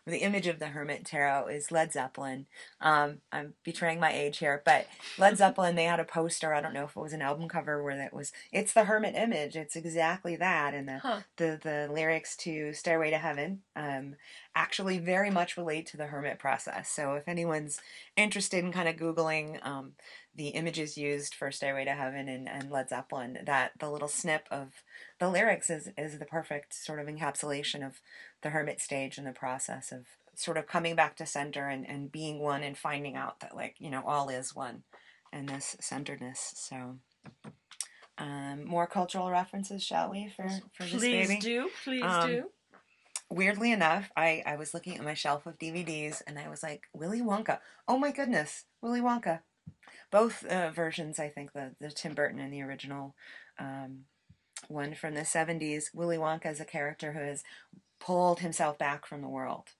the 0.06 0.18
image 0.18 0.46
of 0.46 0.58
the 0.58 0.68
Hermit 0.68 1.04
Tarot 1.04 1.48
is 1.48 1.70
Led 1.70 1.92
Zeppelin. 1.92 2.46
Um, 2.80 3.18
I'm 3.30 3.54
betraying 3.62 4.00
my 4.00 4.12
age 4.12 4.38
here, 4.38 4.62
but 4.64 4.86
Led 5.18 5.36
Zeppelin, 5.38 5.76
they 5.76 5.84
had 5.84 6.00
a 6.00 6.04
poster. 6.04 6.54
I 6.54 6.60
don't 6.60 6.72
know 6.72 6.84
if 6.84 6.96
it 6.96 7.00
was 7.00 7.12
an 7.12 7.22
album 7.22 7.48
cover 7.48 7.82
where 7.82 7.96
that 7.96 8.14
was. 8.14 8.32
It's 8.50 8.72
the 8.72 8.84
Hermit 8.84 9.14
image. 9.14 9.56
It's 9.56 9.76
exactly 9.76 10.36
that, 10.36 10.74
and 10.74 10.88
the 10.88 10.98
huh. 10.98 11.20
the, 11.36 11.58
the 11.62 11.88
lyrics 11.92 12.36
to 12.38 12.72
Stairway 12.72 13.10
to 13.10 13.18
Heaven 13.18 13.60
um, 13.76 14.16
actually 14.54 14.98
very 14.98 15.30
much 15.30 15.56
relate 15.56 15.86
to 15.86 15.96
the 15.96 16.06
Hermit 16.06 16.38
process. 16.38 16.88
So 16.88 17.14
if 17.14 17.28
anyone's 17.28 17.80
interested 18.16 18.64
in 18.64 18.72
kind 18.72 18.88
of 18.88 18.96
googling 18.96 19.64
um, 19.66 19.92
the 20.38 20.48
images 20.48 20.96
used 20.96 21.34
for 21.34 21.50
Stairway 21.50 21.84
to 21.84 21.92
Heaven 21.92 22.28
and, 22.28 22.48
and 22.48 22.70
Led 22.70 22.88
Zeppelin, 22.88 23.38
that 23.44 23.72
the 23.78 23.90
little 23.90 24.08
snip 24.08 24.46
of 24.50 24.68
the 25.18 25.28
lyrics 25.28 25.68
is 25.68 25.90
is 25.98 26.18
the 26.18 26.24
perfect 26.24 26.72
sort 26.72 27.00
of 27.00 27.08
encapsulation 27.08 27.84
of 27.84 28.00
the 28.42 28.50
hermit 28.50 28.80
stage 28.80 29.18
and 29.18 29.26
the 29.26 29.32
process 29.32 29.90
of 29.90 30.06
sort 30.36 30.56
of 30.56 30.68
coming 30.68 30.94
back 30.94 31.16
to 31.16 31.26
center 31.26 31.68
and, 31.68 31.84
and 31.86 32.12
being 32.12 32.38
one 32.38 32.62
and 32.62 32.78
finding 32.78 33.16
out 33.16 33.40
that 33.40 33.56
like 33.56 33.74
you 33.80 33.90
know 33.90 34.02
all 34.06 34.28
is 34.28 34.54
one 34.54 34.84
and 35.32 35.48
this 35.48 35.76
centeredness. 35.80 36.54
So 36.56 36.98
um, 38.16 38.64
more 38.64 38.86
cultural 38.86 39.30
references 39.30 39.82
shall 39.82 40.10
we 40.10 40.28
for 40.28 40.48
for 40.72 40.84
this 40.84 40.92
please 40.92 41.28
baby? 41.28 41.40
do 41.40 41.68
please 41.84 42.02
um, 42.02 42.28
do. 42.28 42.44
weirdly 43.30 43.72
enough 43.72 44.10
I, 44.16 44.42
I 44.46 44.56
was 44.56 44.74
looking 44.74 44.96
at 44.96 45.04
my 45.04 45.14
shelf 45.14 45.46
of 45.46 45.58
dvds 45.58 46.22
and 46.26 46.38
i 46.38 46.48
was 46.48 46.62
like 46.62 46.82
willy 46.92 47.20
wonka. 47.20 47.58
Oh 47.86 47.96
my 47.98 48.10
goodness 48.10 48.64
willy 48.82 49.00
wonka 49.00 49.40
both 50.10 50.44
uh, 50.46 50.70
versions 50.70 51.18
i 51.18 51.28
think 51.28 51.52
the, 51.52 51.72
the 51.80 51.90
tim 51.90 52.14
burton 52.14 52.40
and 52.40 52.52
the 52.52 52.62
original 52.62 53.14
um, 53.58 54.04
one 54.68 54.94
from 54.94 55.14
the 55.14 55.20
70s 55.20 55.94
willy 55.94 56.16
wonka 56.16 56.46
is 56.46 56.60
a 56.60 56.64
character 56.64 57.12
who 57.12 57.20
has 57.20 57.42
pulled 58.00 58.40
himself 58.40 58.78
back 58.78 59.06
from 59.06 59.22
the 59.22 59.28
world. 59.28 59.70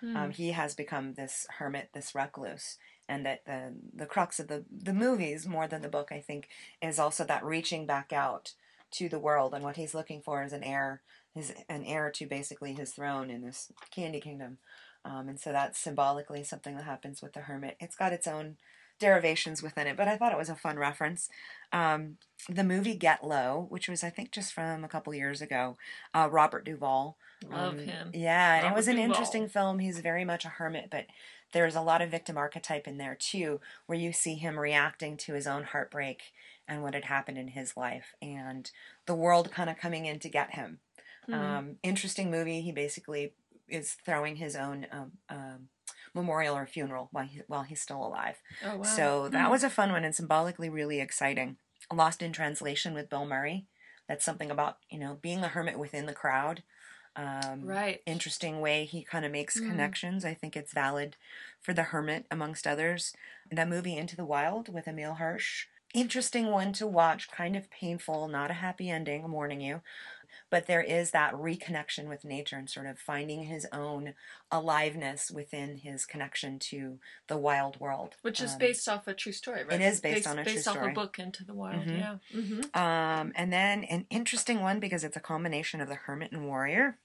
Hmm. 0.00 0.16
Um, 0.16 0.30
he 0.30 0.52
has 0.52 0.74
become 0.74 1.14
this 1.14 1.46
hermit, 1.58 1.90
this 1.94 2.14
recluse, 2.14 2.76
and 3.08 3.24
that 3.24 3.44
the 3.46 3.74
the 3.94 4.06
crux 4.06 4.38
of 4.38 4.48
the 4.48 4.64
the 4.70 4.92
movies 4.92 5.46
more 5.46 5.66
than 5.66 5.82
the 5.82 5.88
book, 5.88 6.08
I 6.12 6.20
think, 6.20 6.48
is 6.82 6.98
also 6.98 7.24
that 7.24 7.44
reaching 7.44 7.86
back 7.86 8.12
out 8.12 8.52
to 8.92 9.08
the 9.08 9.18
world, 9.18 9.54
and 9.54 9.64
what 9.64 9.76
he's 9.76 9.94
looking 9.94 10.20
for 10.20 10.42
is 10.42 10.52
an 10.52 10.62
heir, 10.62 11.02
his 11.34 11.54
an 11.68 11.84
heir 11.84 12.10
to 12.12 12.26
basically 12.26 12.74
his 12.74 12.92
throne 12.92 13.30
in 13.30 13.42
this 13.42 13.72
candy 13.90 14.20
kingdom, 14.20 14.58
um, 15.04 15.28
and 15.28 15.40
so 15.40 15.50
that's 15.50 15.78
symbolically 15.78 16.44
something 16.44 16.76
that 16.76 16.84
happens 16.84 17.22
with 17.22 17.32
the 17.32 17.40
hermit. 17.40 17.76
It's 17.80 17.96
got 17.96 18.12
its 18.12 18.26
own 18.26 18.56
derivations 18.98 19.62
within 19.62 19.86
it, 19.86 19.96
but 19.96 20.08
I 20.08 20.16
thought 20.16 20.32
it 20.32 20.38
was 20.38 20.48
a 20.48 20.54
fun 20.54 20.78
reference. 20.78 21.28
Um, 21.72 22.16
the 22.48 22.64
movie 22.64 22.94
Get 22.94 23.24
Low, 23.24 23.66
which 23.68 23.88
was 23.88 24.02
I 24.04 24.10
think 24.10 24.30
just 24.30 24.52
from 24.52 24.84
a 24.84 24.88
couple 24.88 25.14
years 25.14 25.40
ago, 25.40 25.76
uh, 26.14 26.28
Robert 26.30 26.64
Duvall. 26.64 27.16
Love 27.50 27.74
um, 27.74 27.78
him. 27.80 28.10
Yeah, 28.14 28.56
and 28.56 28.66
it 28.66 28.74
was 28.74 28.88
an 28.88 28.96
Duvall. 28.96 29.10
interesting 29.10 29.48
film. 29.48 29.78
He's 29.78 30.00
very 30.00 30.24
much 30.24 30.44
a 30.44 30.48
hermit, 30.48 30.88
but 30.90 31.06
there's 31.52 31.76
a 31.76 31.80
lot 31.82 32.02
of 32.02 32.10
victim 32.10 32.36
archetype 32.36 32.88
in 32.88 32.98
there 32.98 33.16
too, 33.18 33.60
where 33.86 33.98
you 33.98 34.12
see 34.12 34.34
him 34.34 34.58
reacting 34.58 35.16
to 35.18 35.34
his 35.34 35.46
own 35.46 35.64
heartbreak 35.64 36.22
and 36.68 36.82
what 36.82 36.94
had 36.94 37.04
happened 37.04 37.38
in 37.38 37.48
his 37.48 37.76
life, 37.76 38.14
and 38.20 38.70
the 39.06 39.14
world 39.14 39.52
kind 39.52 39.70
of 39.70 39.76
coming 39.76 40.06
in 40.06 40.18
to 40.20 40.28
get 40.28 40.54
him. 40.54 40.80
Mhm. 41.28 41.34
Um, 41.34 41.78
interesting 41.82 42.30
movie. 42.30 42.60
He 42.62 42.72
basically 42.72 43.34
is 43.68 43.94
throwing 44.04 44.36
his 44.36 44.56
own 44.56 44.86
um, 44.90 45.12
um, 45.28 45.68
memorial 46.16 46.56
or 46.56 46.66
funeral 46.66 47.08
while 47.12 47.26
he, 47.26 47.42
while 47.46 47.62
he's 47.62 47.80
still 47.80 48.04
alive. 48.04 48.38
oh 48.64 48.76
wow. 48.78 48.82
So 48.82 49.28
that 49.28 49.44
Hmm. 49.46 49.50
was 49.52 49.62
a 49.62 49.70
fun 49.70 49.92
one 49.92 50.04
and 50.04 50.14
symbolically 50.14 50.68
really 50.68 51.00
exciting. 51.00 51.58
Lost 51.92 52.22
in 52.22 52.32
Translation 52.32 52.94
with 52.94 53.08
Bill 53.08 53.24
Murray. 53.26 53.66
That's 54.08 54.24
something 54.24 54.50
about 54.50 54.78
you 54.90 54.98
know 54.98 55.14
being 55.20 55.44
a 55.44 55.48
hermit 55.48 55.78
within 55.78 56.06
the 56.06 56.12
crowd. 56.14 56.62
Um, 57.14 57.62
right. 57.64 58.02
Interesting 58.04 58.60
way 58.60 58.84
he 58.84 59.02
kind 59.02 59.24
of 59.24 59.32
makes 59.32 59.58
Mhm. 59.58 59.68
connections. 59.68 60.24
I 60.24 60.34
think 60.34 60.56
it's 60.56 60.72
valid 60.74 61.16
for 61.60 61.72
the 61.72 61.84
hermit 61.84 62.26
amongst 62.30 62.66
others. 62.66 63.14
That 63.50 63.68
movie 63.68 63.96
Into 63.96 64.16
the 64.16 64.24
Wild 64.26 64.68
with 64.72 64.86
Emile 64.88 65.14
Hirsch. 65.14 65.66
Interesting 65.94 66.50
one 66.50 66.72
to 66.74 66.86
watch. 66.86 67.30
Kind 67.30 67.56
of 67.56 67.70
painful. 67.70 68.28
Not 68.28 68.50
a 68.50 68.54
happy 68.54 68.90
ending. 68.90 69.24
I'm 69.24 69.32
warning 69.32 69.60
you. 69.62 69.80
But 70.48 70.66
there 70.66 70.82
is 70.82 71.10
that 71.10 71.34
reconnection 71.34 72.08
with 72.08 72.24
nature 72.24 72.56
and 72.56 72.70
sort 72.70 72.86
of 72.86 72.98
finding 72.98 73.44
his 73.44 73.66
own 73.72 74.14
aliveness 74.52 75.30
within 75.30 75.78
his 75.78 76.06
connection 76.06 76.58
to 76.60 76.98
the 77.26 77.36
wild 77.36 77.80
world. 77.80 78.14
Which 78.22 78.40
is 78.40 78.52
Um, 78.52 78.58
based 78.58 78.88
off 78.88 79.08
a 79.08 79.14
true 79.14 79.32
story, 79.32 79.64
right? 79.64 79.80
it 79.80 79.84
is 79.84 80.00
based 80.00 80.26
on 80.26 80.38
a 80.38 80.44
true 80.44 80.52
story. 80.52 80.56
based 80.56 80.68
off 80.68 80.90
a 80.90 80.94
book 80.94 81.18
Into 81.18 81.44
the 81.44 81.54
Wild. 81.54 81.84
Mhm. 81.86 81.98
Yeah. 81.98 82.18
Mm-hmm. 82.32 82.78
Um, 82.80 83.32
and 83.34 83.52
then 83.52 83.84
an 83.84 84.06
interesting 84.08 84.60
one 84.62 84.78
because 84.78 85.02
it's 85.02 85.16
a 85.16 85.20
combination 85.20 85.80
of 85.80 85.88
the 85.88 85.96
Hermit 85.96 86.30
and 86.32 86.46
Warrior 86.46 86.98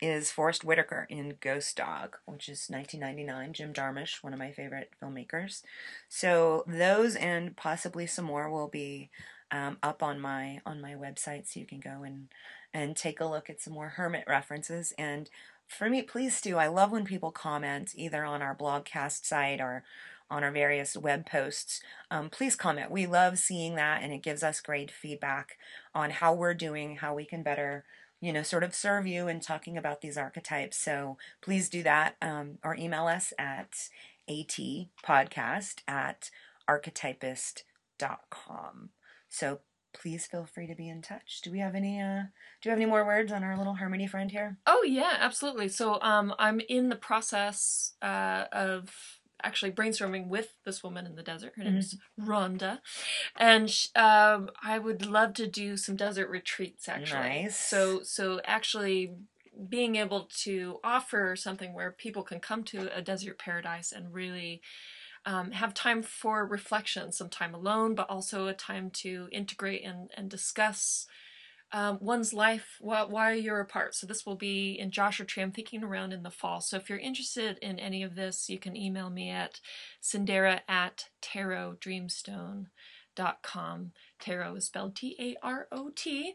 is 0.00 0.32
Forest 0.32 0.64
Whitaker 0.64 1.06
in 1.08 1.36
Ghost 1.40 1.76
Dog, 1.76 2.16
which 2.24 2.48
is 2.48 2.68
1999. 2.68 3.52
Jim 3.52 3.72
Jarmusch, 3.72 4.22
one 4.22 4.32
of 4.32 4.38
my 4.38 4.50
favorite 4.50 4.92
filmmakers. 5.00 5.62
So 6.08 6.64
those 6.66 7.14
and 7.14 7.56
possibly 7.56 8.06
some 8.06 8.24
more 8.24 8.50
will 8.50 8.68
be 8.68 9.10
um, 9.52 9.78
up 9.82 10.02
on 10.02 10.20
my 10.20 10.60
on 10.64 10.80
my 10.80 10.92
website, 10.94 11.46
so 11.48 11.58
you 11.60 11.66
can 11.66 11.80
go 11.80 12.02
and 12.04 12.28
and 12.72 12.96
take 12.96 13.20
a 13.20 13.26
look 13.26 13.50
at 13.50 13.60
some 13.60 13.74
more 13.74 13.90
Hermit 13.90 14.24
references. 14.28 14.92
And 14.98 15.28
for 15.66 15.88
me, 15.88 16.02
please 16.02 16.40
do. 16.40 16.56
I 16.56 16.66
love 16.66 16.92
when 16.92 17.04
people 17.04 17.30
comment 17.30 17.92
either 17.94 18.24
on 18.24 18.42
our 18.42 18.56
blogcast 18.56 19.24
site 19.24 19.60
or 19.60 19.84
on 20.30 20.44
our 20.44 20.52
various 20.52 20.96
web 20.96 21.26
posts 21.26 21.80
um, 22.10 22.30
please 22.30 22.56
comment. 22.56 22.90
We 22.90 23.06
love 23.06 23.38
seeing 23.38 23.76
that, 23.76 24.02
and 24.02 24.12
it 24.12 24.22
gives 24.22 24.42
us 24.42 24.60
great 24.60 24.90
feedback 24.90 25.56
on 25.94 26.10
how 26.10 26.34
we're 26.34 26.54
doing, 26.54 26.96
how 26.96 27.14
we 27.14 27.24
can 27.24 27.44
better, 27.44 27.84
you 28.20 28.32
know, 28.32 28.42
sort 28.42 28.64
of 28.64 28.74
serve 28.74 29.06
you 29.06 29.28
in 29.28 29.38
talking 29.40 29.76
about 29.76 30.00
these 30.00 30.18
archetypes. 30.18 30.76
So 30.76 31.18
please 31.40 31.68
do 31.68 31.84
that, 31.84 32.16
um, 32.20 32.58
or 32.64 32.74
email 32.74 33.06
us 33.06 33.32
at 33.38 33.90
atpodcast 34.28 35.82
at 35.86 36.30
archetypist.com. 36.68 38.90
So 39.28 39.60
please 39.92 40.26
feel 40.26 40.46
free 40.46 40.66
to 40.66 40.74
be 40.74 40.88
in 40.88 41.02
touch. 41.02 41.40
Do 41.42 41.50
we 41.50 41.58
have 41.60 41.74
any? 41.74 42.00
Uh, 42.00 42.22
do 42.60 42.68
you 42.68 42.70
have 42.70 42.78
any 42.78 42.86
more 42.86 43.04
words 43.04 43.32
on 43.32 43.44
our 43.44 43.56
little 43.56 43.74
harmony 43.74 44.06
friend 44.06 44.30
here? 44.30 44.58
Oh 44.66 44.82
yeah, 44.82 45.16
absolutely. 45.18 45.68
So 45.68 46.00
um, 46.00 46.34
I'm 46.38 46.60
in 46.68 46.88
the 46.88 46.96
process 46.96 47.94
uh, 48.02 48.44
of 48.52 48.90
actually 49.42 49.72
brainstorming 49.72 50.28
with 50.28 50.54
this 50.64 50.82
woman 50.82 51.06
in 51.06 51.14
the 51.14 51.22
desert. 51.22 51.54
Her 51.56 51.64
name 51.64 51.78
is 51.78 51.96
Rhonda, 52.20 52.80
and 53.36 53.70
sh- 53.70 53.88
um, 53.96 54.50
I 54.62 54.78
would 54.78 55.06
love 55.06 55.34
to 55.34 55.46
do 55.46 55.76
some 55.76 55.96
desert 55.96 56.28
retreats. 56.28 56.88
Actually, 56.88 57.42
Nice. 57.42 57.58
So 57.58 58.02
so 58.02 58.40
actually 58.44 59.14
being 59.68 59.96
able 59.96 60.28
to 60.42 60.78
offer 60.82 61.36
something 61.36 61.74
where 61.74 61.90
people 61.90 62.22
can 62.22 62.40
come 62.40 62.64
to 62.64 62.94
a 62.96 63.02
desert 63.02 63.38
paradise 63.38 63.92
and 63.92 64.14
really 64.14 64.62
um, 65.26 65.52
have 65.52 65.74
time 65.74 66.02
for 66.02 66.46
reflection, 66.46 67.12
some 67.12 67.28
time 67.28 67.54
alone, 67.54 67.94
but 67.94 68.08
also 68.08 68.46
a 68.46 68.54
time 68.54 68.90
to 68.90 69.28
integrate 69.32 69.84
and, 69.84 70.10
and 70.16 70.30
discuss 70.30 71.06
um, 71.72 71.98
one's 72.00 72.32
life 72.32 72.78
while 72.80 73.34
you're 73.34 73.60
apart. 73.60 73.94
So 73.94 74.06
this 74.06 74.26
will 74.26 74.34
be 74.34 74.72
in 74.72 74.90
Joshua 74.90 75.24
Tree. 75.24 75.42
I'm 75.42 75.52
thinking 75.52 75.84
around 75.84 76.12
in 76.12 76.24
the 76.24 76.30
fall. 76.30 76.60
So 76.60 76.76
if 76.76 76.90
you're 76.90 76.98
interested 76.98 77.58
in 77.62 77.78
any 77.78 78.02
of 78.02 78.16
this, 78.16 78.48
you 78.48 78.58
can 78.58 78.76
email 78.76 79.08
me 79.08 79.30
at 79.30 79.60
Cyndera 80.02 80.60
at 80.68 81.06
taroddreamstone.com. 81.22 82.66
tarot.com. 83.20 83.92
Tarot 84.20 84.54
is 84.56 84.66
spelled 84.66 84.96
T 84.96 85.16
A 85.18 85.46
R 85.46 85.66
O 85.72 85.90
T. 85.94 86.34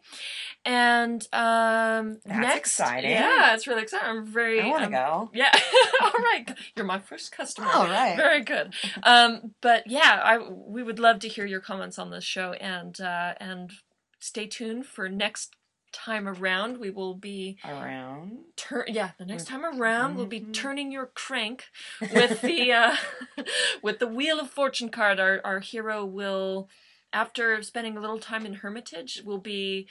And 0.63 1.21
um, 1.31 2.19
That's 2.25 2.39
next, 2.39 2.57
exciting. 2.57 3.11
Yeah, 3.11 3.53
it's 3.53 3.67
really 3.67 3.83
exciting. 3.83 4.07
I'm 4.07 4.25
very. 4.25 4.61
I 4.61 4.67
want 4.67 4.79
to 4.79 4.85
um, 4.85 4.91
go. 4.91 5.31
Yeah. 5.33 5.51
All 6.01 6.11
right. 6.11 6.51
You're 6.75 6.85
my 6.85 6.99
first 6.99 7.31
customer. 7.31 7.67
All 7.73 7.85
right. 7.85 8.15
Very 8.15 8.43
good. 8.43 8.73
Um, 9.03 9.53
but 9.61 9.83
yeah, 9.87 10.19
I 10.23 10.37
we 10.37 10.83
would 10.83 10.99
love 10.99 11.19
to 11.19 11.27
hear 11.27 11.45
your 11.45 11.61
comments 11.61 11.99
on 11.99 12.09
this 12.09 12.23
show 12.23 12.53
and 12.53 12.99
uh, 12.99 13.33
and 13.39 13.71
stay 14.19 14.47
tuned 14.47 14.85
for 14.85 15.07
next 15.07 15.55
time 15.95 16.27
around. 16.27 16.77
We 16.77 16.89
will 16.89 17.15
be 17.15 17.57
Around. 17.63 18.39
turn 18.57 18.83
yeah 18.87 19.11
the 19.17 19.25
next 19.25 19.47
time 19.47 19.63
around 19.65 20.15
we'll 20.15 20.25
be 20.25 20.41
Mhm. 20.41 20.53
turning 20.53 20.91
your 20.91 21.07
crank 21.07 21.65
with 22.01 22.41
the 22.41 22.71
uh, 22.81 22.95
with 23.81 23.99
the 23.99 24.07
Wheel 24.07 24.39
of 24.39 24.49
Fortune 24.49 24.89
card. 24.89 25.19
Our 25.19 25.41
our 25.43 25.59
hero 25.61 26.05
will, 26.05 26.69
after 27.13 27.61
spending 27.63 27.97
a 27.97 28.01
little 28.01 28.19
time 28.19 28.45
in 28.45 28.55
Hermitage, 28.55 29.21
will 29.25 29.39
be 29.39 29.87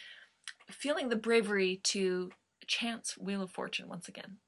feeling 0.71 1.09
the 1.09 1.17
bravery 1.17 1.81
to 1.85 2.31
chance 2.67 3.17
Wheel 3.19 3.43
of 3.43 3.51
Fortune 3.51 3.89
once 3.89 4.09
again. 4.09 4.39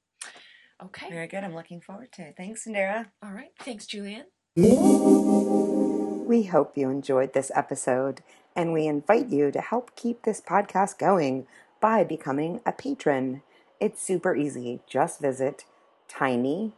Okay. 0.82 1.08
Very 1.08 1.26
good. 1.26 1.42
I'm 1.42 1.54
looking 1.54 1.80
forward 1.80 2.12
to 2.12 2.22
it. 2.22 2.34
Thanks, 2.36 2.64
Cyndera. 2.66 3.10
All 3.22 3.32
right. 3.32 3.50
Thanks, 3.60 3.86
Julienne. 3.86 4.26
We 6.26 6.42
hope 6.42 6.76
you 6.76 6.90
enjoyed 6.90 7.32
this 7.34 7.52
episode, 7.54 8.20
and 8.56 8.72
we 8.72 8.88
invite 8.88 9.28
you 9.28 9.52
to 9.52 9.60
help 9.60 9.94
keep 9.94 10.22
this 10.22 10.40
podcast 10.40 10.98
going 10.98 11.46
by 11.80 12.02
becoming 12.02 12.60
a 12.66 12.72
patron. 12.72 13.42
It's 13.78 14.02
super 14.02 14.34
easy. 14.34 14.80
Just 14.88 15.20
visit 15.20 15.66
tiny.cc 16.08 16.74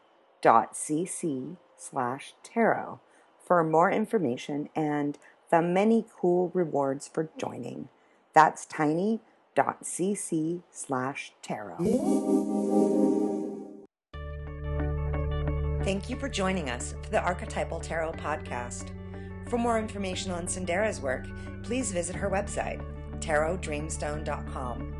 slash 1.78 2.34
tarot 2.42 3.00
for 3.42 3.64
more 3.64 3.90
information 3.90 4.68
and 4.76 5.16
the 5.50 5.62
many 5.62 6.04
cool 6.14 6.50
rewards 6.52 7.08
for 7.08 7.30
joining. 7.38 7.88
That's 8.34 8.66
tiny.cc 8.66 10.62
slash 10.70 11.32
tarot. 11.40 11.78
Thank 15.84 16.10
you 16.10 16.16
for 16.16 16.28
joining 16.28 16.68
us 16.68 16.94
for 17.02 17.08
the 17.08 17.22
Archetypal 17.22 17.80
Tarot 17.80 18.12
Podcast. 18.12 18.90
For 19.48 19.58
more 19.58 19.78
information 19.78 20.30
on 20.30 20.46
Cyndera's 20.46 21.00
work, 21.00 21.26
please 21.62 21.90
visit 21.92 22.14
her 22.16 22.28
website, 22.30 22.82
tarotdreamstone.com. 23.20 24.94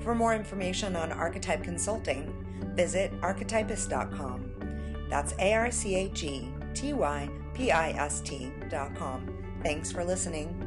For 0.00 0.14
more 0.14 0.34
information 0.34 0.94
on 0.96 1.10
archetype 1.12 1.64
consulting, 1.64 2.32
visit 2.74 3.12
archetypist.com. 3.22 4.52
That's 5.08 5.34
A 5.38 5.54
R 5.54 5.70
C 5.70 5.94
H 5.94 6.24
E 6.24 6.48
T 6.74 6.92
Y 6.92 7.30
P 7.54 7.70
I 7.72 7.90
S 7.90 8.20
T.com. 8.20 9.32
Thanks 9.62 9.90
for 9.90 10.04
listening. 10.04 10.65